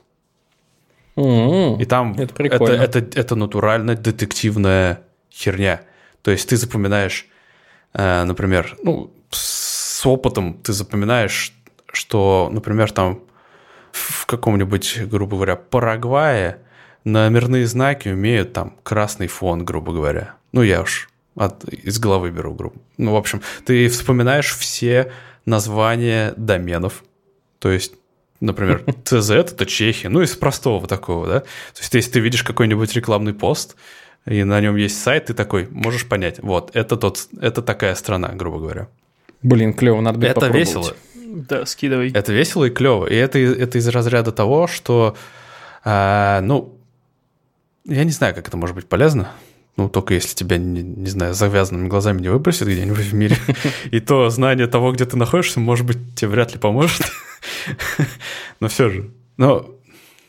[1.16, 1.80] Mm-hmm.
[1.80, 5.02] И там это, это, это, это натурально детективная
[5.32, 5.80] херня.
[6.22, 7.26] То есть ты запоминаешь,
[7.92, 11.52] э, например, ну, с опытом ты запоминаешь,
[11.92, 13.20] что, например, там
[13.92, 16.58] в каком-нибудь, грубо говоря, Парагвае
[17.07, 20.34] номерные знаки умеют там красный фон, грубо говоря.
[20.52, 22.76] Ну, я уж от, из головы беру, грубо.
[22.98, 25.12] Ну, в общем, ты вспоминаешь все
[25.44, 27.04] названия доменов.
[27.61, 27.94] То есть,
[28.40, 30.09] например, CZ— это Чехия.
[30.09, 31.40] Ну, из простого такого, да?
[31.40, 33.76] То есть, если ты видишь какой-нибудь рекламный пост,
[34.24, 38.30] и на нем есть сайт, ты такой можешь понять, вот, это, тот, это такая страна,
[38.30, 38.88] грубо говоря.
[39.42, 40.66] Блин, клево, надо будет Это попробовать.
[40.66, 40.96] весело.
[41.14, 42.11] Да, скидывай.
[42.11, 43.07] Это весело и клево.
[43.07, 45.16] И это, это из разряда того, что,
[45.84, 46.76] а, ну,
[47.87, 49.32] я не знаю, как это может быть полезно.
[49.76, 53.37] Ну, только если тебя, не, не знаю, завязанными глазами не выбросит где-нибудь в мире.
[53.91, 57.03] И то знание того, где ты находишься, может быть, тебе вряд ли поможет.
[58.61, 59.11] Но все же.
[59.37, 59.70] Но,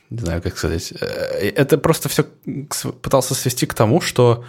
[0.09, 0.91] не знаю, как сказать.
[0.99, 2.25] Э, это просто все
[3.01, 4.43] пытался свести к тому, что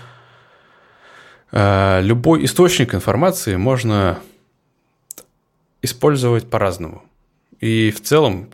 [1.52, 4.18] э, любой источник информации можно
[5.80, 7.04] использовать по-разному.
[7.60, 8.50] И в целом,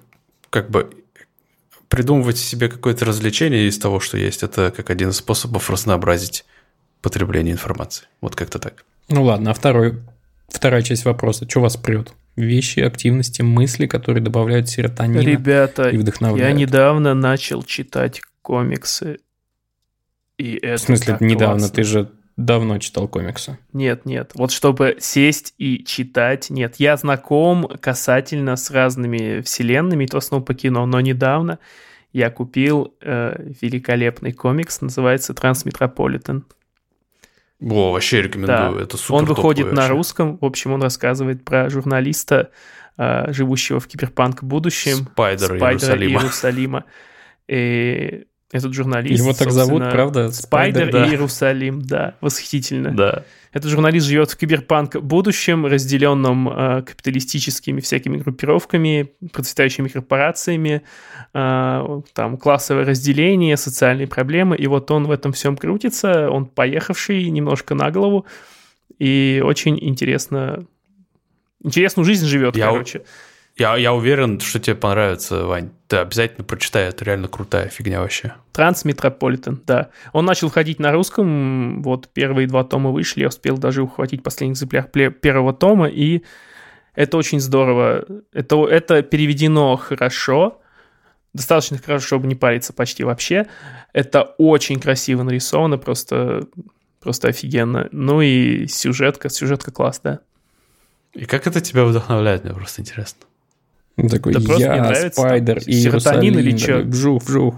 [0.51, 0.91] как бы
[1.89, 6.45] придумывать себе какое-то развлечение из того, что есть, это как один из способов разнообразить
[7.03, 8.07] потребление информации.
[8.21, 8.85] Вот как-то так.
[9.09, 10.01] Ну ладно, а второй,
[10.49, 11.49] вторая часть вопроса.
[11.49, 12.13] Что вас прет?
[12.37, 16.53] Вещи, активности, мысли, которые добавляют серотонин Ребята, и вдохновляют.
[16.53, 19.19] я недавно начал читать комиксы.
[20.39, 21.59] И это В смысле, недавно?
[21.59, 21.69] классно.
[21.77, 23.59] Ты же давно читал комиксы.
[23.73, 24.33] Нет, нет.
[24.35, 26.77] Вот чтобы сесть и читать, нет.
[26.79, 31.59] Я знаком касательно с разными вселенными, то в основном по кино, но недавно
[32.13, 36.45] я купил э, великолепный комикс, называется Трансметрополитен.
[37.61, 38.83] О, вообще рекомендую, Да.
[38.83, 39.93] это супер Он выходит на вообще.
[39.93, 40.37] русском.
[40.39, 42.51] В общем, он рассказывает про журналиста,
[42.99, 44.97] э, живущего в киберпанк будущем.
[45.13, 46.21] Спайдера Спайдера Иерусалима.
[46.21, 46.85] Иерусалима.
[47.49, 48.25] И
[48.55, 49.21] этот журналист...
[49.21, 50.31] Его так зовут, правда?
[50.31, 51.05] Спайдер да.
[51.05, 52.93] и Иерусалим, да, восхитительно.
[52.93, 53.25] Да.
[53.53, 60.83] Этот журналист живет в киберпанк будущем, разделенном э, капиталистическими всякими группировками, процветающими корпорациями,
[61.35, 64.57] э, там классовое разделение, социальные проблемы.
[64.57, 68.25] И вот он в этом всем крутится, он поехавший немножко на голову,
[69.01, 70.65] и очень интересно
[71.63, 73.03] интересную жизнь живет, Я у- короче.
[73.57, 75.71] Я, я уверен, что тебе понравится, Вань.
[75.87, 78.35] Ты обязательно прочитай, это реально крутая фигня вообще.
[78.53, 79.91] Трансметрополитен, да.
[80.13, 84.55] Он начал ходить на русском, вот первые два тома вышли, я успел даже ухватить последний
[84.55, 86.23] экземпляр первого тома, и
[86.97, 88.05] это очень здорово.
[88.33, 90.61] Это, это переведено хорошо,
[91.33, 93.47] достаточно хорошо, чтобы не париться почти вообще.
[93.93, 96.49] Это очень красиво нарисовано, просто,
[97.01, 97.89] просто офигенно.
[97.93, 100.19] Ну и сюжетка, сюжетка класс, да.
[101.13, 103.27] И как это тебя вдохновляет, мне просто интересно.
[103.97, 106.77] Такой, Да просто мне я, нравится Спайдер там и серотонин или Иерусалим, чё?
[106.79, 107.55] такой, Вжух, вжух.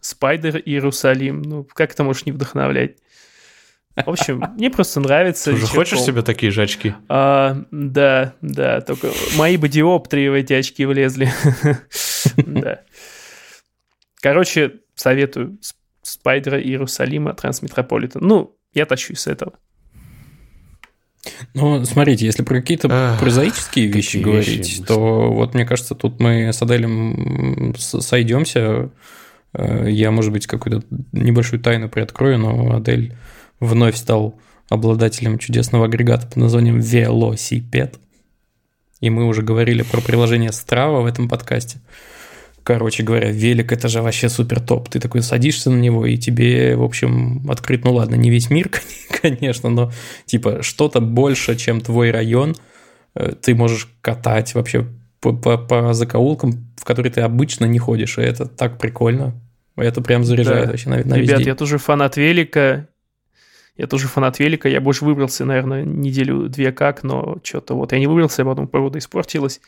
[0.00, 1.42] Спайдер Иерусалим.
[1.42, 2.96] Ну, как это можешь не вдохновлять?
[3.96, 5.50] В общем, мне просто нравится.
[5.50, 6.94] Ты же хочешь себе такие же очки?
[7.08, 11.30] А, да, да, только мои бы диоптрии в эти очки влезли.
[12.36, 12.82] Да.
[14.20, 15.58] Короче, советую
[16.02, 18.20] Спайдера Иерусалима Трансметрополитен.
[18.22, 19.54] Ну, я тащусь с этого.
[21.54, 24.82] Ну, смотрите, если про какие-то Ах, прозаические вещи какие говорить, вещи.
[24.82, 28.90] то вот мне кажется, тут мы с Аделем сойдемся.
[29.54, 33.14] Э, Я, может быть, какую-то небольшую тайну приоткрою, но Адель
[33.60, 34.34] вновь стал
[34.68, 37.98] обладателем чудесного агрегата под названием Велосипед.
[39.00, 41.78] И мы уже говорили про приложение Strava в этом подкасте.
[42.64, 44.88] Короче говоря, велик это же вообще супер топ.
[44.88, 48.70] Ты такой садишься на него, и тебе, в общем, открыт, ну ладно, не весь мир,
[49.22, 49.90] конечно, но
[50.26, 52.54] типа что-то больше, чем твой район,
[53.14, 54.86] э, ты можешь катать вообще
[55.20, 59.34] по, по- по закоулкам, в которые ты обычно не ходишь, и это так прикольно.
[59.76, 60.70] Это прям заряжает Да.
[60.70, 61.48] вообще на, на весь Ребят, день.
[61.48, 62.86] я тоже фанат велика.
[63.76, 64.68] Я тоже фанат велика.
[64.68, 68.98] Я больше выбрался, наверное, неделю-две как, но что-то вот я не выбрался, а потом погода
[68.98, 69.60] испортилась.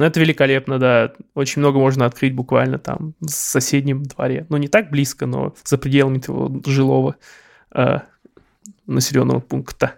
[0.00, 1.12] Но это великолепно, да.
[1.34, 4.46] Очень много можно открыть буквально там в соседнем дворе.
[4.48, 7.16] Ну, не так близко, но за пределами твоего жилого
[7.74, 7.98] э,
[8.86, 9.96] населенного пункта.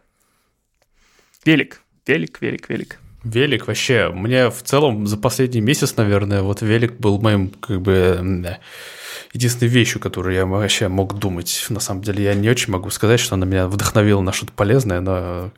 [1.44, 2.98] Велик, велик, велик, велик.
[3.22, 4.09] Велик вообще.
[4.12, 8.59] Мне в целом за последний месяц, наверное, вот велик был моим, как бы,
[9.32, 11.66] единственной вещью, которую я вообще мог думать.
[11.68, 14.98] На самом деле, я не очень могу сказать, что она меня вдохновила на что-то полезное,
[15.00, 15.53] но...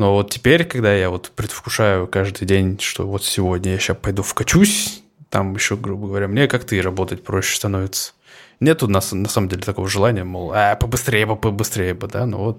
[0.00, 4.22] Но вот теперь, когда я вот предвкушаю каждый день, что вот сегодня я сейчас пойду
[4.22, 8.14] вкачусь, там еще, грубо говоря, мне как-то и работать проще становится.
[8.60, 12.24] Нету на, с- на самом деле такого желания, мол, а, побыстрее бы, побыстрее бы, да,
[12.24, 12.58] но вот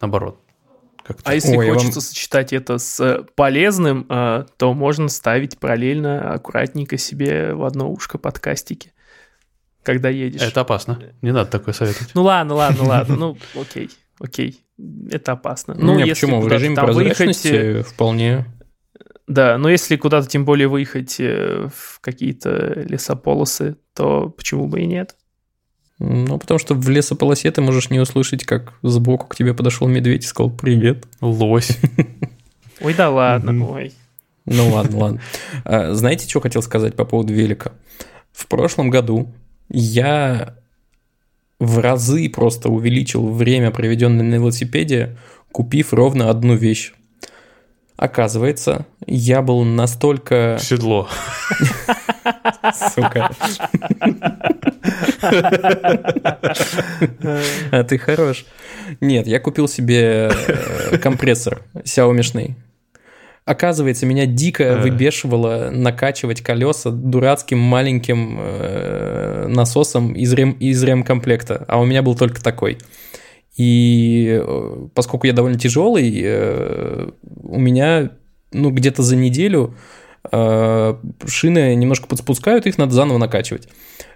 [0.00, 0.40] наоборот.
[1.04, 1.30] Как-то.
[1.30, 6.32] А если Ой, я хочется сочетать это с э, полезным, э, то можно ставить параллельно
[6.32, 8.94] аккуратненько себе в одно ушко подкастики,
[9.82, 10.40] когда едешь.
[10.40, 11.02] Это опасно.
[11.20, 12.14] Не надо такое советовать.
[12.14, 14.64] Ну ладно, ладно, ладно, ну окей, окей,
[15.10, 15.74] это опасно.
[15.78, 16.40] Ну, Не, если почему?
[16.40, 18.46] В режиме там выехать, прозрачности э, вполне.
[19.26, 24.86] да, но если куда-то тем более выехать э, в какие-то лесополосы, то почему бы и
[24.86, 25.16] нет?
[25.98, 30.24] Ну, потому что в лесополосе ты можешь не услышать, как сбоку к тебе подошел медведь
[30.24, 31.04] и сказал «Привет».
[31.20, 31.78] Лось.
[32.80, 33.92] Ой, да ладно, ой.
[34.44, 35.20] Ну ладно, ладно.
[35.64, 37.70] А, Знаете, что хотел сказать по поводу велика?
[38.32, 39.32] В прошлом году
[39.68, 40.56] я
[41.62, 45.16] в разы просто увеличил время, проведенное на велосипеде,
[45.52, 46.92] купив ровно одну вещь.
[47.96, 50.58] Оказывается, я был настолько...
[50.60, 51.08] Седло.
[52.94, 53.30] Сука.
[57.70, 58.44] А ты хорош.
[59.00, 62.54] Нет, я купил себе э, компрессор Xiaomi.
[63.44, 64.80] Оказывается, меня дико Э.
[64.80, 72.14] выбешивало накачивать колеса дурацким маленьким э, насосом из, рем, из ремкомплекта, а у меня был
[72.14, 72.78] только такой.
[73.56, 77.10] И э, поскольку я довольно тяжелый, э,
[77.42, 78.12] у меня
[78.52, 79.74] ну, где-то за неделю
[80.30, 80.94] э,
[81.26, 83.68] шины немножко подспускают, их надо заново накачивать.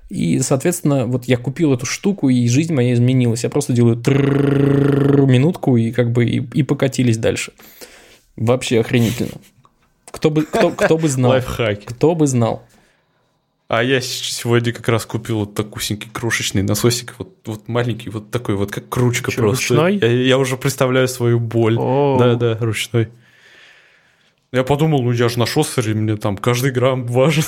[0.09, 3.43] И, соответственно, вот я купил эту штуку, и жизнь моя изменилась.
[3.43, 3.97] Я просто делаю
[5.27, 7.53] минутку, и как бы и, и покатились дальше.
[8.37, 9.33] Вообще охренительно.
[10.11, 11.31] Кто бы, кто, кто бы знал.
[11.33, 11.87] Лайфхаки.
[11.87, 12.63] Кто бы знал.
[13.69, 18.55] А я сегодня как раз купил вот такусенький крошечный насосик, вот, вот маленький, вот такой
[18.55, 19.75] вот, как кручка Чё, просто.
[19.75, 19.97] ручной?
[19.99, 21.77] Я, я уже представляю свою боль.
[21.77, 22.17] О.
[22.19, 23.09] Да, да, ручной.
[24.53, 27.43] Я подумал, ну я же на шоссере, мне там каждый грамм важен.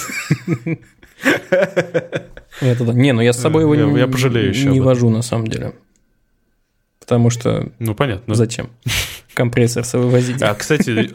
[2.60, 2.92] Это да.
[2.92, 5.74] Не, ну я с собой его Я- не, я пожалею не вожу на самом деле.
[6.98, 8.34] Потому что Ну, понятно.
[8.34, 8.70] зачем?
[9.38, 10.42] Компрессор свой возить.
[10.42, 11.08] А, кстати,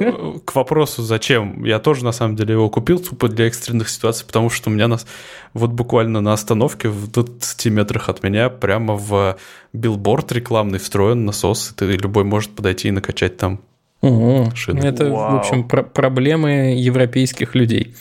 [0.45, 1.65] к вопросу, зачем?
[1.65, 4.87] Я тоже, на самом деле, его купил тупо для экстренных ситуаций, потому что у меня
[4.87, 5.05] нас,
[5.53, 9.37] вот буквально на остановке в 20 метрах от меня прямо в
[9.73, 13.59] билборд рекламный встроен насос, и ты любой может подойти и накачать там.
[13.99, 14.49] Ого.
[14.55, 14.85] Шины.
[14.85, 15.39] Это, в Вау.
[15.39, 17.93] общем, про- проблемы европейских людей.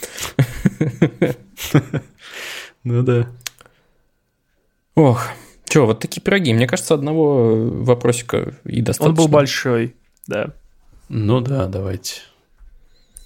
[2.84, 3.26] Ну да.
[4.94, 5.26] Ох,
[5.68, 6.54] что, вот такие пироги.
[6.54, 9.08] Мне кажется, одного вопросика и достаточно.
[9.10, 9.96] Он был большой,
[10.26, 10.52] да.
[11.08, 12.22] Ну да, давайте.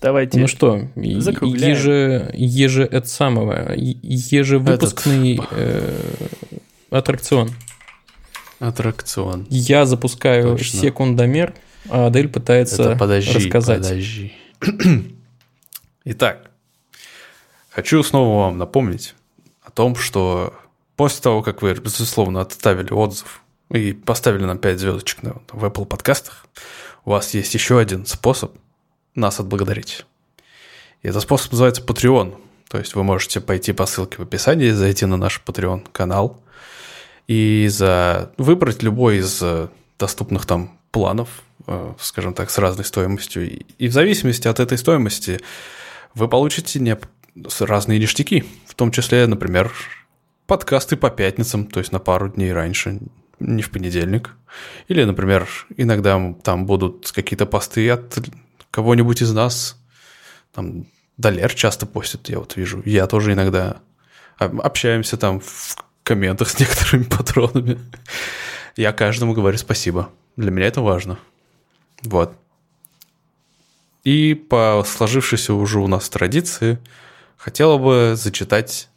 [0.01, 0.39] Давайте.
[0.39, 1.73] Ну что, закругляем.
[1.73, 5.99] еже, еже это самого, ежевыпускный э,
[6.91, 7.51] аттракцион.
[8.59, 9.47] Аттракцион.
[9.51, 10.81] Я запускаю Точно.
[10.81, 11.55] секундомер,
[11.89, 13.83] а Адель пытается Это подожди, рассказать.
[13.83, 14.33] подожди.
[16.05, 16.51] Итак,
[17.71, 19.15] хочу снова вам напомнить
[19.63, 20.55] о том, что
[20.97, 25.85] после того, как вы, безусловно, отставили отзыв и поставили нам 5 звездочек на, в Apple
[25.85, 26.47] подкастах,
[27.07, 28.53] у вас есть еще один способ
[29.15, 30.05] нас отблагодарить.
[31.03, 32.37] И этот способ называется Patreon.
[32.69, 36.43] То есть вы можете пойти по ссылке в описании, зайти на наш Patreon канал
[37.29, 41.29] и за выбрать любой из э, доступных там планов,
[41.67, 43.63] э, скажем так, с разной стоимостью.
[43.79, 45.41] И- в зависимости от этой стоимости
[46.15, 46.99] вы получите не-
[47.61, 49.73] разные ништяки, в том числе, например,
[50.49, 52.99] подкасты по пятницам, то есть на пару дней раньше,
[53.39, 54.31] не в понедельник.
[54.89, 58.19] Или, например, иногда там будут какие-то посты от
[58.71, 59.79] кого-нибудь из нас.
[60.53, 62.83] Там Далер часто постит, я вот вижу.
[62.85, 63.79] Я тоже иногда
[64.39, 67.79] об- общаемся там в комментах с некоторыми патронами.
[68.77, 70.11] Я каждому говорю спасибо.
[70.37, 71.19] Для меня это важно.
[72.03, 72.35] Вот.
[74.05, 76.79] И по сложившейся уже у нас традиции
[77.37, 78.89] хотела бы зачитать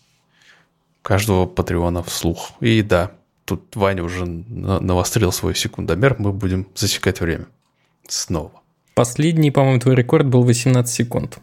[1.01, 2.51] каждого патреона вслух.
[2.59, 3.11] И да,
[3.49, 7.45] тут Ваня уже на- навострил свой секундомер, мы будем засекать время.
[8.07, 8.51] Снова.
[8.95, 11.39] Последний, по-моему, твой рекорд был 18 секунд.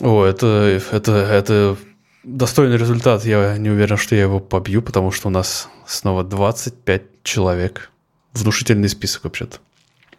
[0.00, 1.76] О, это, это, это
[2.22, 3.24] достойный результат.
[3.24, 7.90] Я не уверен, что я его побью, потому что у нас снова 25 человек.
[8.32, 9.58] Внушительный список вообще-то.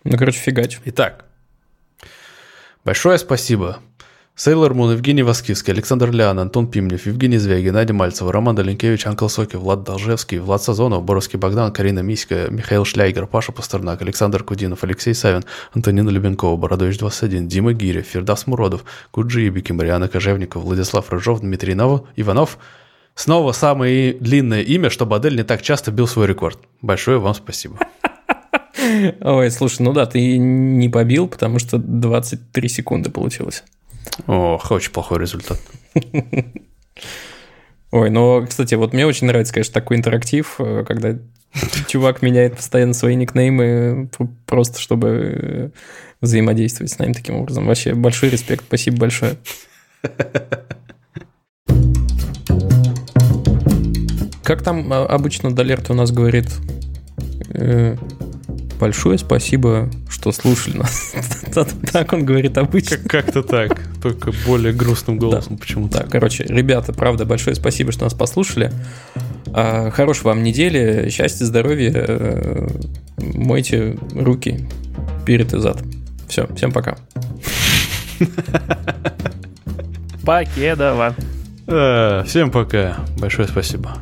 [0.03, 0.80] Ну, короче, фигач.
[0.86, 1.26] Итак,
[2.84, 3.80] большое спасибо.
[4.39, 9.29] Сейлор Мун, Евгений Воскивский, Александр Лян, Антон Пимнев, Евгений Звяги, Надя Мальцева, Роман Доленкевич, Анкл
[9.29, 14.83] Соки, Влад Должевский, Влад Сазонов, Боровский Богдан, Карина Миська, Михаил Шляйгер, Паша Пастернак, Александр Кудинов,
[14.83, 21.09] Алексей Савин, Антонина Любенкова, Бородович 21, Дима Гиря, Фердас Муродов, Куджи Ибики, Мариана Кожевников, Владислав
[21.11, 22.59] Рыжов, Дмитрий Нов- Иванов.
[23.15, 26.59] Снова самое длинное имя, чтобы Адель не так часто бил свой рекорд.
[26.83, 27.79] Большое вам спасибо.
[29.19, 33.63] Ой, слушай, ну да, ты не побил, потому что 23 секунды получилось.
[34.28, 35.60] Ох, очень плохой результат.
[37.91, 41.18] Ой, ну, кстати, вот мне очень нравится, конечно, такой интерактив, э, когда
[41.88, 44.10] чувак меняет постоянно свои никнеймы,
[44.45, 45.70] просто чтобы э,
[46.22, 47.66] взаимодействовать с нами таким образом.
[47.66, 49.38] Вообще, большой респект, спасибо большое.
[54.43, 56.47] Как там а, обычно Далерт у нас говорит?
[58.80, 61.13] Большое спасибо, что слушали нас.
[61.91, 62.97] Так он говорит обычно.
[62.97, 65.99] Как-то так, только более грустным голосом почему-то.
[65.99, 68.71] Да, короче, ребята, правда, большое спасибо, что нас послушали.
[69.53, 71.91] А, Хорошей вам недели, счастья, здоровья.
[71.95, 72.67] э,
[73.17, 74.67] Мойте руки
[75.25, 75.82] перед и зад.
[76.28, 76.97] Все, всем пока.
[80.23, 81.15] Покедова.
[81.67, 82.97] Э, Всем пока.
[83.17, 83.97] Большое спасибо.